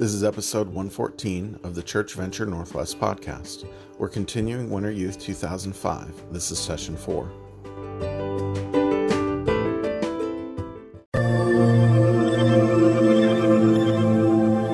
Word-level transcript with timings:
This 0.00 0.14
is 0.14 0.24
episode 0.24 0.68
114 0.68 1.60
of 1.62 1.74
the 1.74 1.82
Church 1.82 2.14
Venture 2.14 2.46
Northwest 2.46 2.98
podcast. 2.98 3.66
We're 3.98 4.08
continuing 4.08 4.70
Winter 4.70 4.90
Youth 4.90 5.20
2005. 5.20 6.32
This 6.32 6.50
is 6.50 6.58
session 6.58 6.96
four. 6.96 7.30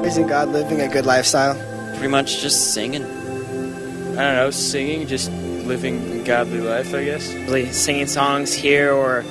Praising 0.03 0.27
God, 0.29 0.49
living 0.51 0.81
a 0.81 0.89
good 0.89 1.05
lifestyle. 1.05 1.55
Pretty 1.95 2.09
much 2.09 2.41
just 2.41 2.73
singing. 2.73 3.03
I 3.05 4.23
don't 4.23 4.37
know, 4.37 4.51
singing, 4.51 5.07
just 5.07 5.31
living 5.67 6.21
a 6.21 6.25
godly 6.25 6.61
life, 6.61 6.95
I 6.95 7.05
guess. 7.05 7.33
Really 7.35 7.71
singing 7.73 8.07
songs 8.07 8.55
here 8.55 8.93
or 8.93 9.25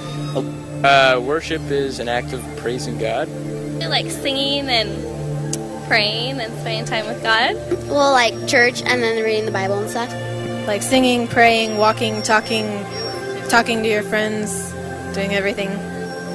Uh, 0.84 1.20
worship 1.20 1.62
is 1.72 2.00
an 2.00 2.08
act 2.08 2.34
of 2.34 2.44
praising 2.58 2.98
God. 3.00 3.28
like 3.90 4.10
singing 4.12 4.68
and 4.70 4.90
praying 5.88 6.40
and 6.40 6.52
spending 6.60 6.86
time 6.86 7.06
with 7.08 7.22
God. 7.22 7.56
Well, 7.88 8.12
like 8.12 8.48
church 8.48 8.82
and 8.82 9.02
then 9.02 9.24
reading 9.24 9.46
the 9.46 9.52
Bible 9.52 9.80
and 9.80 9.90
stuff. 9.90 10.14
like 10.68 10.82
singing, 10.82 11.28
praying, 11.28 11.78
walking, 11.78 12.22
talking, 12.24 12.84
talking 13.50 13.84
to 13.84 13.90
your 13.90 14.04
friends, 14.04 14.72
doing 15.14 15.34
everything. 15.34 15.70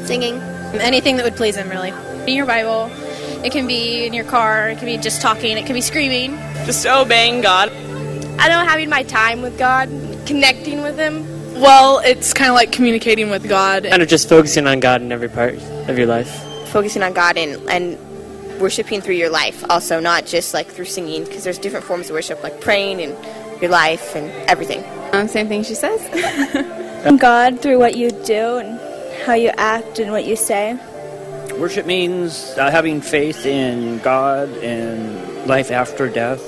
Singing. 0.07 0.37
Anything 0.81 1.17
that 1.17 1.25
would 1.25 1.37
please 1.37 1.57
him, 1.57 1.69
really. 1.69 1.93
In 2.27 2.35
your 2.35 2.47
Bible, 2.47 2.91
it 3.45 3.51
can 3.53 3.67
be 3.67 4.07
in 4.07 4.13
your 4.13 4.25
car, 4.25 4.69
it 4.71 4.79
can 4.79 4.87
be 4.87 4.97
just 4.97 5.21
talking, 5.21 5.57
it 5.57 5.67
can 5.67 5.75
be 5.75 5.81
screaming. 5.81 6.37
just 6.65 6.87
obeying 6.87 7.41
God. 7.41 7.71
I 8.39 8.49
know 8.49 8.65
having 8.65 8.89
my 8.89 9.03
time 9.03 9.43
with 9.43 9.59
God, 9.59 9.89
connecting 10.27 10.81
with 10.83 10.97
Him. 10.99 11.27
Well, 11.61 11.99
it's 11.99 12.33
kind 12.33 12.49
of 12.49 12.55
like 12.55 12.73
communicating 12.73 13.29
with 13.29 13.47
God. 13.49 13.85
Kind 13.85 14.03
of 14.03 14.09
just 14.09 14.29
focusing 14.29 14.67
on 14.67 14.81
God 14.81 15.03
in 15.03 15.13
every 15.13 15.29
part 15.29 15.55
of 15.89 15.99
your 15.99 16.07
life. 16.07 16.31
Focusing 16.69 17.03
on 17.03 17.13
God 17.13 17.37
and, 17.37 17.57
and 17.69 17.99
worshiping 18.61 19.01
through 19.01 19.15
your 19.15 19.31
life. 19.31 19.65
Also, 19.71 20.01
not 20.01 20.27
just 20.27 20.55
like 20.55 20.69
through 20.69 20.85
singing, 20.85 21.25
because 21.25 21.45
there's 21.45 21.59
different 21.59 21.85
forms 21.85 22.11
of 22.11 22.15
worship, 22.15 22.43
like 22.43 22.61
praying 22.61 23.01
and 23.01 23.17
your 23.61 23.71
life 23.71 24.15
and 24.15 24.31
everything. 24.49 24.85
Um, 25.13 25.29
same 25.29 25.49
thing 25.49 25.63
she 25.63 25.75
says. 25.75 26.01
God 27.19 27.61
through 27.61 27.79
what 27.79 27.97
you 27.97 28.11
do 28.11 28.59
and 28.59 28.79
how 29.25 29.35
you 29.35 29.49
act 29.57 29.99
and 29.99 30.13
what 30.13 30.25
you 30.25 30.37
say. 30.37 30.79
Worship 31.59 31.87
means 31.87 32.55
uh, 32.57 32.71
having 32.71 33.01
faith 33.01 33.45
in 33.45 33.99
God 33.99 34.49
and 34.59 35.47
life 35.47 35.71
after 35.71 36.09
death 36.09 36.41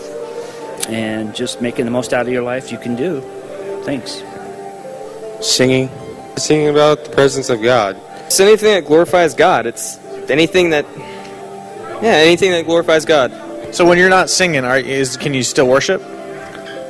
and 0.89 1.35
just 1.35 1.61
making 1.61 1.85
the 1.85 1.91
most 1.91 2.13
out 2.13 2.27
of 2.27 2.33
your 2.33 2.43
life 2.43 2.73
you 2.73 2.79
can 2.79 2.97
do. 2.97 3.21
Thanks. 3.85 4.23
Singing. 5.41 5.91
Singing 6.37 6.69
about 6.69 7.05
the 7.05 7.11
presence 7.11 7.51
of 7.51 7.63
God. 7.63 8.01
It's 8.27 8.41
anything 8.41 8.73
that 8.73 8.87
glorifies 8.87 9.35
God. 9.35 9.67
It's 9.67 9.99
anything 10.31 10.71
that, 10.71 10.87
yeah, 12.03 12.15
anything 12.15 12.51
that 12.51 12.67
glorifies 12.67 13.05
God. 13.05 13.33
So 13.75 13.87
when 13.87 13.97
you're 13.97 14.11
not 14.11 14.29
singing, 14.29 14.65
are 14.65 14.79
is 14.79 15.17
can 15.17 15.33
you 15.33 15.43
still 15.43 15.67
worship? 15.67 16.03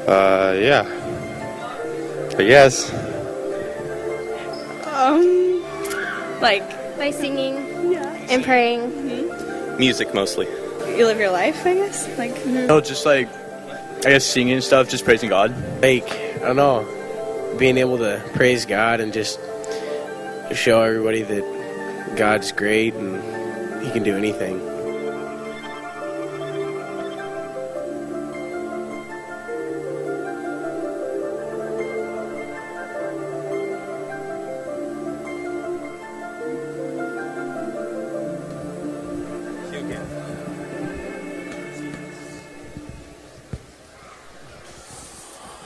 Uh, 0.08 0.56
yeah. 0.58 0.82
I 2.36 2.42
guess. 2.44 2.92
Um, 4.86 5.62
like 6.40 6.96
By 6.98 7.10
singing. 7.10 7.56
and 8.28 8.42
praying. 8.42 9.78
Music 9.78 10.12
mostly. 10.14 10.46
You 10.96 11.06
live 11.06 11.18
your 11.18 11.30
life, 11.30 11.64
I 11.66 11.74
guess. 11.74 12.08
Like 12.18 12.44
No, 12.46 12.80
just 12.80 13.06
like, 13.06 13.28
I 14.04 14.10
guess 14.10 14.24
singing 14.24 14.54
and 14.54 14.64
stuff, 14.64 14.88
just 14.88 15.04
praising 15.04 15.28
God. 15.28 15.54
Like, 15.82 16.10
I 16.10 16.38
don't 16.46 16.56
know, 16.56 16.86
being 17.58 17.78
able 17.78 17.98
to 17.98 18.22
praise 18.34 18.66
God 18.66 19.00
and 19.00 19.12
just 19.12 19.38
show 20.52 20.82
everybody 20.82 21.22
that 21.22 22.14
God's 22.16 22.50
great 22.52 22.94
and 22.94 23.84
He 23.84 23.90
can 23.92 24.02
do 24.02 24.16
anything. 24.16 24.60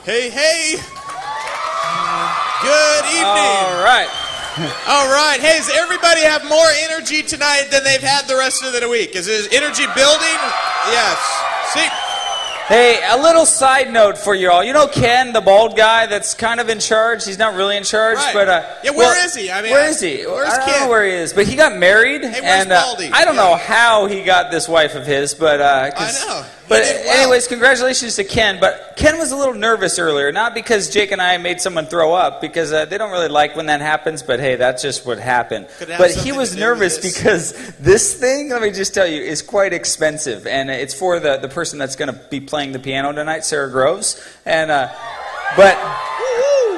Hey, 0.07 0.29
hey! 0.29 0.75
Good 2.63 3.05
evening. 3.11 3.59
All 3.59 3.83
right. 3.83 4.07
All 4.87 5.11
right. 5.11 5.37
Hey, 5.41 5.57
does 5.57 5.69
everybody 5.75 6.21
have 6.21 6.45
more 6.47 6.65
energy 6.89 7.21
tonight 7.23 7.67
than 7.71 7.83
they've 7.83 7.99
had 7.99 8.25
the 8.25 8.37
rest 8.37 8.63
of 8.63 8.71
the 8.71 8.87
week? 8.87 9.17
Is 9.17 9.25
this 9.25 9.49
energy 9.51 9.83
building? 9.95 10.39
Yes. 10.87 11.19
See, 11.73 11.87
Hey, 12.73 13.01
a 13.09 13.21
little 13.21 13.45
side 13.45 13.91
note 13.91 14.17
for 14.17 14.33
you 14.33 14.49
all. 14.49 14.63
You 14.63 14.71
know 14.71 14.87
Ken, 14.87 15.33
the 15.33 15.41
bald 15.41 15.75
guy 15.75 16.05
that's 16.05 16.33
kind 16.33 16.61
of 16.61 16.69
in 16.69 16.79
charge. 16.79 17.25
He's 17.25 17.37
not 17.37 17.55
really 17.55 17.75
in 17.75 17.83
charge, 17.83 18.15
Right. 18.17 18.33
but 18.33 18.47
uh, 18.47 18.75
Yeah, 18.85 18.91
where 18.91 19.07
where 19.09 19.25
is 19.25 19.35
he? 19.35 19.51
I 19.51 19.61
mean, 19.61 19.71
where 19.71 19.89
is 19.89 19.99
he? 19.99 20.25
where's 20.25 20.53
I 20.53 20.57
don't 20.57 20.65
Ken? 20.69 20.79
know 20.83 20.89
where 20.89 21.05
he 21.05 21.11
is, 21.13 21.33
but 21.33 21.47
he 21.47 21.55
got 21.57 21.75
married, 21.77 22.23
Hey, 22.23 22.39
where's 22.41 22.63
and 22.63 22.71
uh, 22.71 22.95
I 23.13 23.25
don't 23.25 23.35
Yeah. 23.35 23.41
know 23.43 23.55
how 23.55 24.05
he 24.07 24.23
got 24.23 24.51
this 24.51 24.67
wife 24.69 24.95
of 24.95 25.05
his, 25.05 25.33
but 25.33 25.59
uh, 25.59 25.91
I 25.95 26.11
know. 26.13 26.45
But 26.67 26.83
anyways, 26.83 27.47
congratulations 27.47 28.15
to 28.17 28.23
Ken. 28.23 28.59
But 28.59 28.93
Ken 28.97 29.17
was 29.17 29.31
a 29.31 29.37
little 29.37 29.53
nervous 29.53 29.99
earlier, 29.99 30.31
not 30.31 30.53
because 30.53 30.89
Jake 30.89 31.11
and 31.11 31.21
I 31.21 31.37
made 31.37 31.61
someone 31.61 31.85
throw 31.85 32.13
up, 32.13 32.41
because 32.41 32.73
uh, 32.73 32.85
they 32.85 32.97
don't 32.97 33.11
really 33.11 33.29
like 33.29 33.55
when 33.55 33.67
that 33.67 33.81
happens. 33.81 34.23
But 34.23 34.39
hey, 34.39 34.55
that's 34.55 34.81
just 34.81 35.05
what 35.05 35.19
happened. 35.19 35.67
But 35.79 36.11
he 36.11 36.31
was 36.31 36.51
to 36.51 36.55
do 36.55 36.59
with 36.59 36.59
nervous 36.59 36.97
this. 36.97 37.17
because 37.17 37.75
this 37.77 38.19
thing, 38.19 38.49
let 38.49 38.61
me 38.61 38.71
just 38.71 38.93
tell 38.93 39.07
you, 39.07 39.21
is 39.21 39.41
quite 39.41 39.73
expensive, 39.73 40.45
and 40.47 40.69
it's 40.69 40.93
for 40.93 41.19
the 41.19 41.37
the 41.37 41.49
person 41.49 41.79
that's 41.79 41.95
going 41.95 42.13
to 42.13 42.19
be 42.29 42.39
playing 42.39 42.71
the 42.71 42.79
piano 42.79 43.11
tonight, 43.11 43.45
Sara 43.45 43.69
Groves, 43.69 44.21
and 44.45 44.71
uh, 44.71 44.89
but. 45.55 45.77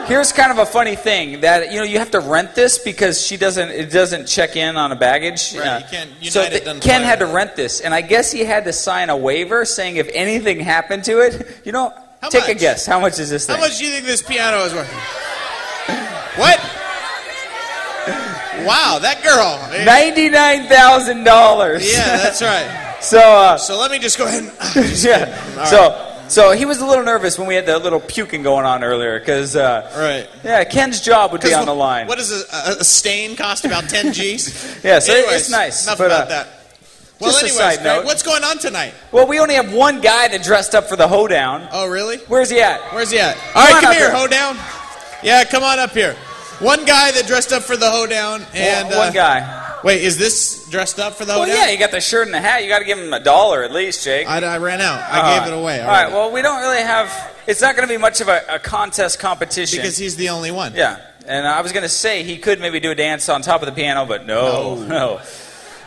Here's 0.10 0.32
kind 0.34 0.52
of 0.52 0.58
a 0.58 0.66
funny 0.66 0.96
thing 0.96 1.42
that 1.42 1.72
you 1.72 1.78
know 1.78 1.84
you 1.84 2.00
have 2.00 2.10
to 2.12 2.20
rent 2.20 2.56
this 2.56 2.80
because 2.80 3.24
she 3.24 3.38
doesn't 3.38 3.70
it 3.70 3.92
doesn't 3.92 4.26
check 4.26 4.56
in 4.56 4.76
on 4.76 4.92
a 4.92 4.96
baggage. 4.96 5.56
Right, 5.56 5.68
Uh, 5.68 5.78
you 5.80 5.86
can't- 5.92 6.10
so 6.34 6.44
the- 6.50 6.80
Ken 6.82 7.04
had 7.04 7.20
to 7.20 7.28
rent 7.28 7.56
this, 7.56 7.80
and 7.80 7.94
I 7.94 8.02
guess 8.02 8.32
he 8.32 8.44
had 8.44 8.64
to 8.66 8.74
sign 8.74 9.12
a 9.12 9.16
waiver 9.16 9.66
saying 9.66 9.98
if 9.98 10.10
anything 10.12 10.60
happened 10.62 11.04
to 11.04 11.20
it, 11.20 11.62
you 11.64 11.72
know, 11.72 11.94
How 12.24 12.30
take 12.30 12.48
a 12.48 12.56
guess. 12.56 12.88
How 12.88 13.00
much 13.00 13.20
is 13.20 13.30
this 13.30 13.46
thing? 13.46 13.56
how 13.58 13.62
much 13.62 13.78
do 13.78 13.86
you 13.86 13.92
think 13.92 14.06
this 14.08 14.24
piano 14.24 14.64
is 14.66 14.74
worth? 14.74 14.90
What? 16.38 16.60
Wow, 18.66 18.98
that 19.00 19.22
girl. 19.24 19.60
Ninety 19.86 20.30
nine 20.30 20.68
thousand 20.68 21.24
dollars. 21.24 21.86
Yeah, 21.92 22.18
that's 22.18 22.42
right. 22.42 22.86
So 23.02 23.18
uh, 23.20 23.58
So 23.58 23.80
let 23.80 23.92
me 23.92 24.00
just 24.00 24.18
go 24.18 24.26
ahead 24.26 24.44
and. 24.44 24.52
yeah. 25.04 25.56
All 25.58 25.66
So 25.68 26.09
so 26.30 26.52
he 26.52 26.66
was 26.66 26.80
a 26.80 26.86
little 26.86 27.04
nervous 27.04 27.38
when 27.38 27.48
we 27.48 27.56
had 27.56 27.66
the 27.66 27.78
little 27.80 28.00
puking 28.00 28.44
going 28.44 28.66
on 28.66 28.84
earlier 28.84 29.20
because 29.20 29.56
uh, 29.56 29.92
Right. 29.96 30.30
yeah, 30.44 30.64
Ken's 30.64 31.02
job 31.02 31.32
would 31.32 31.42
be 31.42 31.54
on 31.54 31.66
the 31.66 31.76
line. 31.76 32.08
What 32.08 32.18
does 32.18 32.32
a, 32.32 32.80
a, 32.80 32.84
stain 32.84 33.36
cost? 33.36 33.66
About 33.66 33.90
10 33.90 34.14
G's? 34.14 34.84
Yeah, 34.84 35.00
so 35.00 35.14
Anyways, 35.14 35.42
it's 35.42 35.50
nice. 35.50 35.86
Enough 35.86 35.98
but, 35.98 36.06
about 36.08 36.22
uh, 36.24 36.30
that. 36.30 36.48
Well, 37.20 37.32
just 37.32 37.44
anyways, 37.44 37.78
Greg, 37.78 37.84
note. 37.84 38.06
what's 38.06 38.24
going 38.24 38.44
on 38.46 38.60
tonight? 38.60 38.94
Well, 39.12 39.28
we 39.28 39.40
only 39.40 39.56
have 39.56 39.74
one 39.74 40.00
guy 40.00 40.30
that 40.30 40.42
dressed 40.42 40.74
up 40.74 40.86
for 40.86 40.96
the 40.96 41.08
hoedown. 41.08 41.68
Oh, 41.72 41.88
really? 41.88 42.18
Where's 42.28 42.50
he 42.50 42.62
at? 42.62 42.80
Where's 42.94 43.12
he 43.12 43.20
at? 43.20 43.36
All 43.56 43.66
right, 43.66 43.82
come 43.82 43.94
here, 43.94 44.10
here. 44.10 44.12
hoedown. 44.12 44.56
Yeah, 45.22 45.44
come 45.44 45.64
on 45.64 45.80
up 45.80 45.92
here. 45.92 46.14
One 46.60 46.86
guy 46.86 47.12
that 47.12 47.28
dressed 47.28 47.52
up 47.52 47.64
for 47.64 47.76
the 47.76 47.90
hoedown, 47.92 48.46
and 48.54 48.88
one, 48.88 48.98
one 48.98 49.08
uh, 49.10 49.12
guy. 49.12 49.69
Wait, 49.84 50.02
is 50.04 50.18
this 50.18 50.68
dressed 50.70 51.00
up 51.00 51.14
for 51.16 51.26
the 51.26 51.32
Well, 51.34 51.42
hoedown? 51.46 51.56
yeah, 51.56 51.70
you 51.72 51.78
got 51.80 51.92
the 51.92 52.02
shirt 52.02 52.26
and 52.28 52.34
the 52.34 52.42
hat. 52.42 52.64
You 52.64 52.70
got 52.70 52.80
to 52.80 52.86
give 52.86 52.98
him 52.98 53.14
a 53.14 53.20
dollar 53.20 53.64
at 53.64 53.72
least, 53.72 54.04
Jake. 54.04 54.28
I, 54.28 54.40
I 54.40 54.58
ran 54.58 54.82
out. 54.82 55.00
I 55.02 55.20
All 55.22 55.40
gave 55.40 55.54
it 55.54 55.56
away. 55.58 55.82
All 55.82 55.88
right. 55.88 56.12
Well, 56.12 56.32
we 56.32 56.42
don't 56.42 56.60
really 56.62 56.82
have. 56.82 57.10
It's 57.48 57.62
not 57.62 57.76
going 57.76 57.88
to 57.88 57.94
be 57.94 57.98
much 57.98 58.20
of 58.22 58.28
a, 58.28 58.42
a 58.50 58.60
contest 58.60 59.20
competition 59.20 59.80
because 59.80 59.98
he's 59.98 60.16
the 60.18 60.30
only 60.30 60.52
one. 60.52 60.76
Yeah, 60.76 61.00
and 61.26 61.48
I 61.48 61.62
was 61.62 61.72
going 61.72 61.84
to 61.84 61.90
say 61.90 62.24
he 62.24 62.38
could 62.38 62.60
maybe 62.60 62.80
do 62.80 62.92
a 62.92 62.96
dance 62.96 63.30
on 63.30 63.42
top 63.42 63.62
of 63.62 63.68
the 63.68 63.72
piano, 63.74 64.06
but 64.06 64.26
no, 64.26 64.76
no. 64.84 65.22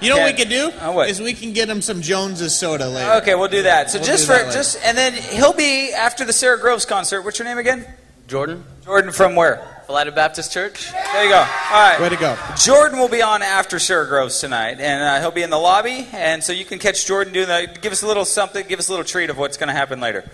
You 0.00 0.08
know 0.08 0.16
what 0.18 0.32
we 0.36 0.44
Can't- 0.44 0.50
do? 0.50 0.72
Oh, 0.80 0.92
what? 0.92 1.08
Is 1.10 1.20
we 1.20 1.32
can 1.32 1.52
get 1.52 1.68
him 1.68 1.80
some 1.80 2.02
Jones's 2.02 2.56
soda 2.58 2.88
later. 2.88 3.12
Okay, 3.22 3.36
we'll 3.36 3.46
do 3.46 3.62
that. 3.62 3.88
So 3.90 3.98
We'll 3.98 4.06
just 4.08 4.26
for 4.26 4.34
just 4.52 4.78
and 4.84 4.98
then 4.98 5.12
he'll 5.12 5.52
be 5.52 5.92
after 5.92 6.24
the 6.24 6.32
Sara 6.32 6.58
Groves 6.58 6.84
concert. 6.84 7.22
What's 7.22 7.38
your 7.38 7.46
name 7.46 7.58
again? 7.58 7.86
Jordan, 8.26 8.64
Jordan 8.84 9.12
from 9.12 9.36
where? 9.36 9.71
Philadelphia 9.86 10.14
Baptist 10.14 10.52
Church. 10.52 10.90
There 10.92 11.24
you 11.24 11.30
go. 11.30 11.38
All 11.38 11.44
right. 11.44 11.98
Way 12.00 12.08
to 12.08 12.16
go. 12.16 12.36
Jordan 12.56 12.98
will 12.98 13.08
be 13.08 13.22
on 13.22 13.42
after 13.42 13.78
Sara 13.78 14.06
Groves 14.06 14.40
tonight, 14.40 14.80
and 14.80 15.02
uh, 15.02 15.20
he'll 15.20 15.30
be 15.30 15.42
in 15.42 15.50
the 15.50 15.58
lobby, 15.58 16.06
and 16.12 16.42
so 16.42 16.52
you 16.52 16.64
can 16.64 16.78
catch 16.78 17.06
Jordan 17.06 17.32
doing 17.32 17.48
the. 17.48 17.68
Give 17.80 17.92
us 17.92 18.02
a 18.02 18.06
little 18.06 18.24
something. 18.24 18.66
Give 18.66 18.78
us 18.78 18.88
a 18.88 18.92
little 18.92 19.04
treat 19.04 19.30
of 19.30 19.38
what's 19.38 19.56
going 19.56 19.68
to 19.68 19.74
happen 19.74 20.00
later. 20.00 20.30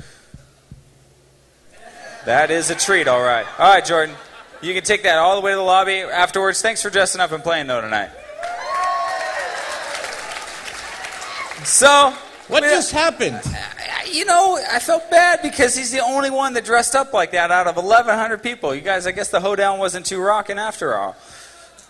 That 2.25 2.51
is 2.51 2.71
a 2.71 2.75
treat, 2.75 3.09
all 3.09 3.23
right. 3.23 3.47
All 3.59 3.73
right, 3.73 3.85
Jordan. 3.85 4.15
You 4.61 4.75
can 4.75 4.83
take 4.83 5.05
that 5.05 5.19
all 5.19 5.37
the 5.37 5.41
way 5.41 5.53
to 5.53 5.57
the 5.57 5.63
lobby 5.63 6.01
afterwards. 6.01 6.61
Thanks 6.61 6.83
for 6.83 6.91
dressing 6.91 7.21
up 7.21 7.33
and 7.33 7.43
playing 7.43 7.69
though 7.69 7.81
tonight. 7.81 8.11
So, 11.65 12.15
What 12.49 12.63
just 12.63 12.93
happened? 12.93 13.41
You 14.13 14.25
know, 14.25 14.59
I 14.71 14.79
felt 14.79 15.11
bad 15.11 15.41
because 15.43 15.77
he's 15.77 15.91
the 15.91 16.01
only 16.01 16.31
one 16.31 16.53
that 16.55 16.65
dressed 16.65 16.95
up 16.95 17.13
like 17.13 17.33
that 17.33 17.51
out 17.51 17.67
of 17.67 17.77
1,100 17.77 18.43
people. 18.43 18.75
You 18.75 18.81
guys, 18.81 19.07
I 19.07 19.13
guess 19.13 19.29
the 19.29 19.41
hoedown 19.41 19.79
wasn't 19.79 20.07
too 20.07 20.21
rocking 20.21 20.59
after 20.59 20.97
all. 20.97 21.17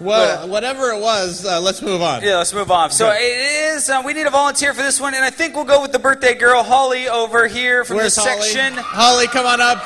Well, 0.00 0.46
whatever 0.48 0.90
it 0.90 1.00
was, 1.00 1.44
uh, 1.44 1.60
let's 1.60 1.82
move 1.82 2.02
on. 2.02 2.22
Yeah, 2.22 2.36
let's 2.36 2.54
move 2.54 2.70
on. 2.70 2.92
So 2.92 3.10
it 3.10 3.20
is. 3.20 3.90
Uh, 3.90 4.00
we 4.06 4.12
need 4.12 4.26
a 4.26 4.30
volunteer 4.30 4.72
for 4.72 4.82
this 4.82 5.00
one, 5.00 5.14
and 5.14 5.24
I 5.24 5.30
think 5.30 5.56
we'll 5.56 5.64
go 5.64 5.82
with 5.82 5.90
the 5.90 5.98
birthday 5.98 6.34
girl, 6.34 6.62
Holly, 6.62 7.08
over 7.08 7.48
here 7.48 7.84
from 7.84 7.96
Where's 7.96 8.14
this 8.14 8.24
Holly? 8.24 8.42
section. 8.42 8.74
Holly, 8.76 9.26
come 9.26 9.44
on 9.44 9.60
up. 9.60 9.78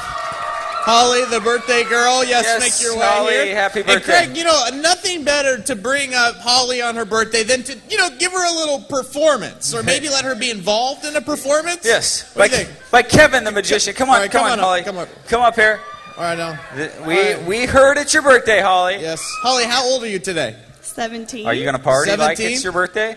Holly, 0.85 1.25
the 1.27 1.41
birthday 1.41 1.85
girl. 1.85 2.25
Yes, 2.25 2.45
Yes, 2.45 2.61
make 2.61 2.83
your 2.83 2.99
way 2.99 3.07
Holly, 3.07 3.33
here. 3.35 3.55
happy 3.55 3.83
birthday. 3.83 3.95
And. 3.95 4.03
Craig, 4.05 4.37
you 4.37 4.43
know, 4.45 4.65
nothing 4.75 5.23
better 5.25 5.59
to 5.63 5.77
bring 5.77 6.13
up 6.15 6.37
Holly 6.37 6.83
on 6.83 6.97
her 6.97 7.05
birthday 7.05 7.43
than 7.45 7.63
to, 7.65 7.79
you 7.89 7.97
know, 7.99 8.11
give 8.19 8.33
her 8.33 8.45
a 8.45 8.53
little 8.53 8.81
performance, 8.81 9.73
or 9.75 9.83
maybe 9.85 10.09
let 10.09 10.25
her 10.25 10.35
be 10.35 10.51
involved 10.51 11.05
in 11.05 11.15
a 11.15 11.21
performance. 11.21 11.85
Yes, 11.85 12.25
What 12.35 12.41
like, 12.41 12.51
do 12.51 12.57
you 12.59 12.65
think? 12.65 12.93
like 12.93 13.09
Kevin 13.09 13.45
the 13.45 13.53
magician. 13.53 13.95
Come 13.95 14.09
on, 14.11 14.17
All 14.17 14.23
right, 14.23 14.31
come, 14.31 14.41
come 14.43 14.47
on, 14.47 14.53
on 14.53 14.59
up, 14.61 14.65
Holly. 14.65 14.83
come 14.83 14.99
up. 14.99 15.09
Come 15.29 15.41
up 15.43 15.55
here. 15.55 15.79
All 16.17 16.25
right, 16.25 16.37
now. 16.37 16.59
Th- 16.75 16.91
We 17.07 17.37
we 17.47 17.65
heard 17.67 17.97
it's 17.97 18.13
your 18.13 18.23
birthday, 18.23 18.61
Holly. 18.61 18.97
Yes, 19.01 19.23
Holly, 19.43 19.65
how 19.65 19.85
old 19.85 20.03
are 20.03 20.09
you 20.09 20.19
today? 20.19 20.57
17. 20.81 21.47
Are 21.47 21.55
you 21.55 21.63
going 21.63 21.77
to 21.77 21.83
party 21.83 22.15
like 22.17 22.41
it's 22.41 22.65
your 22.65 22.73
birthday? 22.73 23.17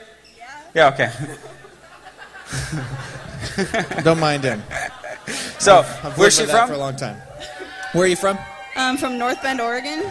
Yeah. 0.73 0.73
Yeah, 0.73 0.93
okay. 0.93 1.11
Don't 4.03 4.19
mind 4.19 4.43
him. 4.43 4.61
So, 5.57 5.79
I've 5.79 6.03
lived 6.03 6.17
where's 6.19 6.37
she 6.37 6.45
from? 6.45 6.67
For 6.67 6.75
a 6.75 6.77
long 6.77 6.95
time. 6.95 7.19
Where 7.95 8.03
are 8.03 8.07
you 8.07 8.17
from? 8.17 8.37
I'm 8.75 8.97
from 8.97 9.17
North 9.17 9.41
Bend, 9.41 9.61
Oregon. 9.61 10.03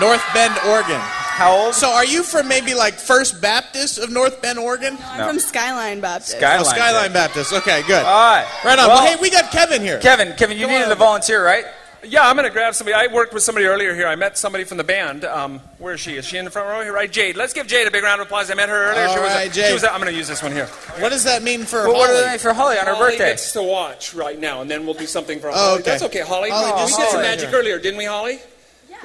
North 0.00 0.22
Bend, 0.32 0.54
Oregon. 0.68 1.00
How 1.00 1.52
old? 1.52 1.74
So, 1.74 1.90
are 1.90 2.04
you 2.04 2.22
from 2.22 2.46
maybe 2.46 2.74
like 2.74 2.94
First 2.94 3.40
Baptist 3.40 3.98
of 3.98 4.10
North 4.10 4.40
Bend, 4.40 4.56
Oregon? 4.56 4.96
I'm 5.02 5.28
from 5.28 5.40
Skyline 5.40 6.00
Baptist. 6.00 6.36
Skyline. 6.36 6.60
Oh, 6.60 6.62
Skyline 6.62 7.12
Baptist. 7.12 7.52
Okay, 7.52 7.82
good. 7.88 8.04
All 8.04 8.36
right. 8.36 8.46
Right 8.64 8.78
on. 8.78 8.86
Well, 8.86 8.98
Well, 9.02 9.06
hey, 9.16 9.20
we 9.20 9.30
got 9.30 9.50
Kevin 9.50 9.82
here. 9.82 9.98
Kevin, 9.98 10.32
Kevin, 10.36 10.56
you 10.58 10.68
needed 10.68 10.90
a 10.92 10.94
volunteer, 10.94 11.44
right? 11.44 11.64
Yeah, 12.04 12.28
I'm 12.28 12.36
going 12.36 12.46
to 12.46 12.52
grab 12.52 12.74
somebody. 12.74 12.94
I 12.94 13.12
worked 13.12 13.34
with 13.34 13.42
somebody 13.42 13.66
earlier 13.66 13.92
here. 13.94 14.06
I 14.06 14.14
met 14.14 14.38
somebody 14.38 14.62
from 14.62 14.78
the 14.78 14.84
band. 14.84 15.24
Um, 15.24 15.58
where 15.78 15.94
is 15.94 16.00
she? 16.00 16.14
Is 16.16 16.24
she 16.24 16.36
in 16.38 16.44
the 16.44 16.50
front 16.50 16.68
row 16.68 16.80
here? 16.82 16.92
Right, 16.92 17.10
Jade. 17.10 17.36
Let's 17.36 17.52
give 17.52 17.66
Jade 17.66 17.88
a 17.88 17.90
big 17.90 18.04
round 18.04 18.20
of 18.20 18.28
applause. 18.28 18.50
I 18.50 18.54
met 18.54 18.68
her 18.68 18.90
earlier. 18.92 19.06
All 19.06 19.14
she 19.14 19.20
was 19.20 19.28
right, 19.34 19.50
a, 19.50 19.52
Jade. 19.52 19.66
She 19.66 19.72
was 19.72 19.82
a, 19.82 19.92
I'm 19.92 20.00
going 20.00 20.12
to 20.12 20.16
use 20.16 20.28
this 20.28 20.40
one 20.40 20.52
here. 20.52 20.66
What 21.00 21.08
does 21.08 21.24
that 21.24 21.42
mean 21.42 21.64
for 21.64 21.88
Well, 21.88 21.94
what 21.94 22.10
Holly? 22.10 22.22
are 22.22 22.30
they 22.30 22.38
for 22.38 22.52
Holly 22.52 22.78
on 22.78 22.86
her 22.86 22.94
Holly 22.94 23.10
birthday? 23.12 23.30
gets 23.30 23.50
to 23.52 23.62
watch 23.64 24.14
right 24.14 24.38
now, 24.38 24.60
and 24.60 24.70
then 24.70 24.84
we'll 24.84 24.94
do 24.94 25.06
something 25.06 25.40
for 25.40 25.48
Holly. 25.50 25.60
Oh, 25.60 25.74
okay. 25.74 25.82
That's 25.82 26.02
okay, 26.04 26.20
Holly. 26.20 26.50
Holly, 26.50 26.70
we 26.72 26.78
just 26.78 26.96
did 26.98 27.08
some 27.08 27.20
Holly. 27.20 27.22
magic 27.24 27.52
earlier, 27.52 27.78
didn't 27.80 27.98
we, 27.98 28.04
Holly? 28.04 28.38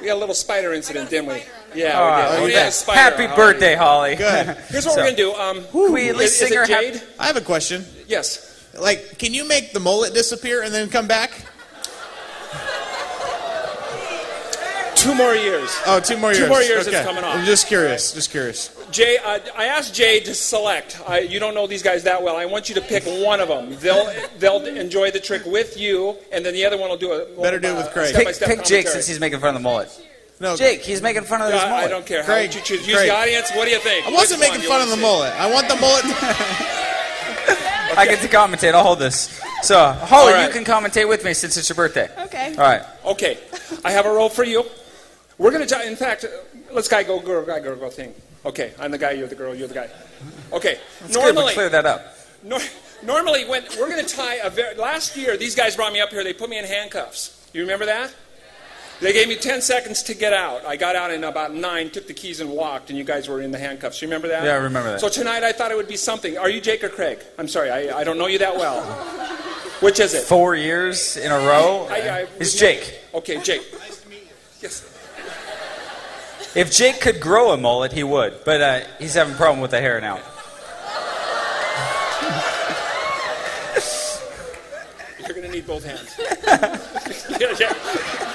We 0.00 0.06
had 0.06 0.14
a 0.16 0.18
little 0.20 0.34
spider 0.34 0.72
incident, 0.72 1.10
didn't 1.10 1.26
we? 1.28 1.42
Yeah, 1.74 1.98
All 2.00 2.06
we 2.10 2.22
did. 2.22 2.30
well, 2.30 2.44
We 2.44 2.52
yeah. 2.52 2.58
had 2.60 2.68
a 2.68 2.72
spider, 2.72 3.00
Happy 3.00 3.26
Holly. 3.26 3.36
birthday, 3.36 3.74
Holly. 3.74 4.14
Good. 4.16 4.46
Here's 4.68 4.84
what 4.86 4.94
So- 4.94 5.00
we're 5.00 5.04
going 5.06 5.16
to 5.16 5.22
do. 5.22 5.34
Um, 5.34 5.64
Can 5.72 5.92
we 5.92 6.08
at 6.10 6.16
least 6.16 6.34
is, 6.34 6.38
sing 6.38 6.48
is 6.50 6.54
her 6.54 6.62
it 6.62 6.68
happy- 6.68 6.90
Jade? 6.98 7.02
I 7.18 7.26
have 7.26 7.36
a 7.36 7.40
question. 7.40 7.84
Yes. 8.06 8.50
Like, 8.78 9.18
can 9.18 9.34
you 9.34 9.46
make 9.48 9.72
the 9.72 9.80
mullet 9.80 10.14
disappear 10.14 10.62
and 10.62 10.72
then 10.72 10.88
come 10.90 11.06
back? 11.08 11.30
Two 15.04 15.14
more 15.14 15.34
years. 15.34 15.70
Oh, 15.86 16.00
two 16.00 16.16
more 16.16 16.30
years. 16.32 16.44
Two 16.44 16.48
more 16.48 16.62
years 16.62 16.88
Okay. 16.88 16.96
it's 16.96 17.06
coming 17.06 17.24
off. 17.24 17.36
I'm 17.36 17.44
just 17.44 17.66
curious. 17.66 18.14
Just 18.14 18.30
curious. 18.30 18.74
Jay, 18.90 19.18
uh, 19.18 19.38
I 19.54 19.66
asked 19.66 19.94
Jay 19.94 20.18
to 20.20 20.34
select. 20.34 20.98
I, 21.06 21.18
you 21.18 21.38
don't 21.38 21.54
know 21.54 21.66
these 21.66 21.82
guys 21.82 22.04
that 22.04 22.22
well. 22.22 22.36
I 22.36 22.46
want 22.46 22.70
you 22.70 22.74
to 22.76 22.80
pick 22.80 23.04
one 23.04 23.40
of 23.40 23.48
them. 23.48 23.76
They'll 23.80 24.10
they'll 24.38 24.64
enjoy 24.64 25.10
the 25.10 25.20
trick 25.20 25.44
with 25.44 25.76
you, 25.78 26.16
and 26.32 26.44
then 26.44 26.54
the 26.54 26.64
other 26.64 26.78
one 26.78 26.88
will 26.88 26.96
do 26.96 27.12
a 27.12 27.42
Better 27.42 27.60
do 27.60 27.68
it 27.68 27.76
with 27.76 27.90
Craig. 27.90 28.14
Pick, 28.14 28.38
pick 28.40 28.64
Jake 28.64 28.88
since 28.88 29.06
he's 29.06 29.20
making 29.20 29.40
fun 29.40 29.50
of 29.50 29.54
the 29.54 29.68
mullet. 29.68 29.90
No, 30.40 30.56
Jake, 30.56 30.80
he's 30.80 31.02
making 31.02 31.24
fun 31.24 31.42
of 31.42 31.52
his 31.52 31.62
mullet. 31.62 31.84
I 31.84 31.88
don't 31.88 32.06
care. 32.06 32.22
How 32.22 32.32
Craig, 32.32 32.48
would 32.48 32.56
you 32.56 32.62
choose? 32.62 32.86
Use 32.86 32.96
Craig. 32.96 33.10
the 33.10 33.14
audience. 33.14 33.50
What 33.54 33.66
do 33.66 33.72
you 33.72 33.80
think? 33.80 34.06
I 34.06 34.10
wasn't 34.10 34.40
Which 34.40 34.50
making 34.52 34.68
one 34.68 34.80
fun 34.80 34.82
of 34.82 34.88
the 34.88 34.96
mullet. 34.96 35.32
I 35.34 35.52
want 35.52 35.68
the 35.68 35.76
mullet. 35.76 36.04
I 37.96 38.06
get 38.06 38.20
to 38.22 38.28
commentate. 38.28 38.74
I'll 38.74 38.82
hold 38.82 38.98
this. 38.98 39.40
So, 39.62 39.92
Holly, 39.92 40.32
All 40.32 40.38
right. 40.38 40.46
you 40.46 40.52
can 40.52 40.64
commentate 40.64 41.08
with 41.08 41.24
me 41.24 41.32
since 41.34 41.56
it's 41.56 41.68
your 41.68 41.76
birthday. 41.76 42.08
Okay. 42.24 42.48
All 42.52 42.64
right. 42.64 42.82
Okay, 43.04 43.38
I 43.84 43.92
have 43.92 44.06
a 44.06 44.10
role 44.10 44.28
for 44.28 44.44
you. 44.44 44.64
We're 45.38 45.50
gonna. 45.50 45.66
Try, 45.66 45.84
in 45.84 45.96
fact, 45.96 46.24
let's 46.72 46.88
guy 46.88 47.02
go 47.02 47.20
girl 47.20 47.44
guy 47.44 47.60
girl 47.60 47.76
go 47.76 47.90
thing. 47.90 48.14
Okay, 48.44 48.72
I'm 48.78 48.90
the 48.90 48.98
guy. 48.98 49.12
You're 49.12 49.26
the 49.28 49.34
girl. 49.34 49.54
You're 49.54 49.68
the 49.68 49.74
guy. 49.74 49.88
Okay. 50.52 50.78
Good 51.00 51.08
we 51.08 51.14
normally, 51.14 51.54
clear 51.54 51.68
that 51.70 51.86
up. 51.86 52.16
Nor- 52.42 52.60
normally, 53.02 53.44
when 53.46 53.64
we're 53.78 53.88
going 53.88 54.04
to 54.04 54.14
tie 54.16 54.34
a 54.36 54.50
very, 54.50 54.74
last 54.76 55.16
year, 55.16 55.36
these 55.36 55.54
guys 55.54 55.76
brought 55.76 55.92
me 55.92 56.00
up 56.00 56.10
here. 56.10 56.22
They 56.22 56.34
put 56.34 56.50
me 56.50 56.58
in 56.58 56.64
handcuffs. 56.64 57.48
You 57.54 57.62
remember 57.62 57.86
that? 57.86 58.14
They 59.00 59.12
gave 59.12 59.28
me 59.28 59.34
10 59.36 59.60
seconds 59.60 60.02
to 60.04 60.14
get 60.14 60.32
out. 60.32 60.64
I 60.64 60.76
got 60.76 60.94
out 60.94 61.10
in 61.10 61.24
about 61.24 61.52
nine, 61.54 61.90
took 61.90 62.06
the 62.06 62.14
keys 62.14 62.40
and 62.40 62.50
walked, 62.50 62.90
and 62.90 62.98
you 62.98 63.02
guys 63.04 63.28
were 63.28 63.40
in 63.40 63.50
the 63.50 63.58
handcuffs. 63.58 64.00
You 64.00 64.08
remember 64.08 64.28
that? 64.28 64.44
Yeah, 64.44 64.52
I 64.52 64.56
remember 64.58 64.92
that. 64.92 65.00
So 65.00 65.08
tonight 65.08 65.42
I 65.42 65.52
thought 65.52 65.72
it 65.72 65.76
would 65.76 65.88
be 65.88 65.96
something. 65.96 66.38
Are 66.38 66.48
you 66.48 66.60
Jake 66.60 66.84
or 66.84 66.88
Craig? 66.88 67.18
I'm 67.38 67.48
sorry, 67.48 67.70
I, 67.70 67.98
I 67.98 68.04
don't 68.04 68.18
know 68.18 68.28
you 68.28 68.38
that 68.38 68.54
well. 68.56 68.82
Which 69.80 69.98
is 70.00 70.14
it? 70.14 70.22
Four 70.22 70.54
years 70.54 71.16
in 71.16 71.32
a 71.32 71.38
row. 71.38 71.88
I- 71.90 72.20
I- 72.20 72.26
it's 72.38 72.54
Jake. 72.54 73.00
Okay, 73.12 73.40
Jake. 73.40 73.62
Nice 73.80 74.00
to 74.02 74.08
meet 74.08 74.20
you. 74.22 74.28
Yes. 74.62 74.93
If 76.54 76.70
Jake 76.70 77.00
could 77.00 77.20
grow 77.20 77.50
a 77.50 77.56
mullet, 77.56 77.92
he 77.92 78.04
would, 78.04 78.44
but 78.44 78.60
uh, 78.60 78.80
he's 79.00 79.14
having 79.14 79.34
a 79.34 79.36
problem 79.36 79.60
with 79.60 79.72
the 79.72 79.80
hair 79.80 80.00
now. 80.00 80.20
You're 85.18 85.34
going 85.34 85.42
to 85.42 85.50
need 85.50 85.66
both 85.66 85.84
hands. 85.84 86.14
Yeah, 87.40 87.54
yeah. 87.58 88.33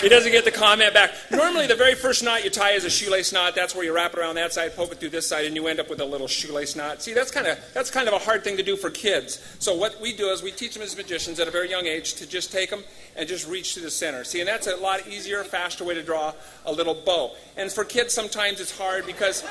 He 0.00 0.08
doesn't 0.08 0.32
get 0.32 0.46
the 0.46 0.50
comment 0.50 0.94
back. 0.94 1.12
Normally, 1.30 1.66
the 1.66 1.74
very 1.74 1.94
first 1.94 2.24
knot 2.24 2.42
you 2.42 2.48
tie 2.48 2.72
is 2.72 2.84
a 2.86 2.90
shoelace 2.90 3.32
knot. 3.32 3.54
That's 3.54 3.74
where 3.74 3.84
you 3.84 3.94
wrap 3.94 4.14
it 4.14 4.18
around 4.18 4.36
that 4.36 4.52
side, 4.52 4.74
poke 4.74 4.92
it 4.92 4.98
through 4.98 5.10
this 5.10 5.28
side, 5.28 5.44
and 5.44 5.54
you 5.54 5.66
end 5.66 5.78
up 5.78 5.90
with 5.90 6.00
a 6.00 6.04
little 6.04 6.26
shoelace 6.26 6.74
knot. 6.74 7.02
See, 7.02 7.12
that's 7.12 7.30
kind 7.30 7.46
of 7.46 7.58
that's 7.74 7.90
kind 7.90 8.08
of 8.08 8.14
a 8.14 8.18
hard 8.18 8.42
thing 8.42 8.56
to 8.56 8.62
do 8.62 8.76
for 8.76 8.88
kids. 8.88 9.44
So 9.58 9.74
what 9.74 10.00
we 10.00 10.16
do 10.16 10.30
is 10.30 10.42
we 10.42 10.52
teach 10.52 10.72
them 10.72 10.82
as 10.82 10.96
magicians 10.96 11.38
at 11.38 11.48
a 11.48 11.50
very 11.50 11.68
young 11.68 11.86
age 11.86 12.14
to 12.14 12.26
just 12.26 12.50
take 12.50 12.70
them 12.70 12.82
and 13.14 13.28
just 13.28 13.46
reach 13.46 13.74
to 13.74 13.80
the 13.80 13.90
center. 13.90 14.24
See, 14.24 14.40
and 14.40 14.48
that's 14.48 14.66
a 14.66 14.76
lot 14.76 15.06
easier, 15.06 15.44
faster 15.44 15.84
way 15.84 15.94
to 15.94 16.02
draw 16.02 16.32
a 16.64 16.72
little 16.72 16.94
bow. 16.94 17.32
And 17.58 17.70
for 17.70 17.84
kids, 17.84 18.14
sometimes 18.14 18.60
it's 18.60 18.76
hard 18.76 19.04
because 19.04 19.44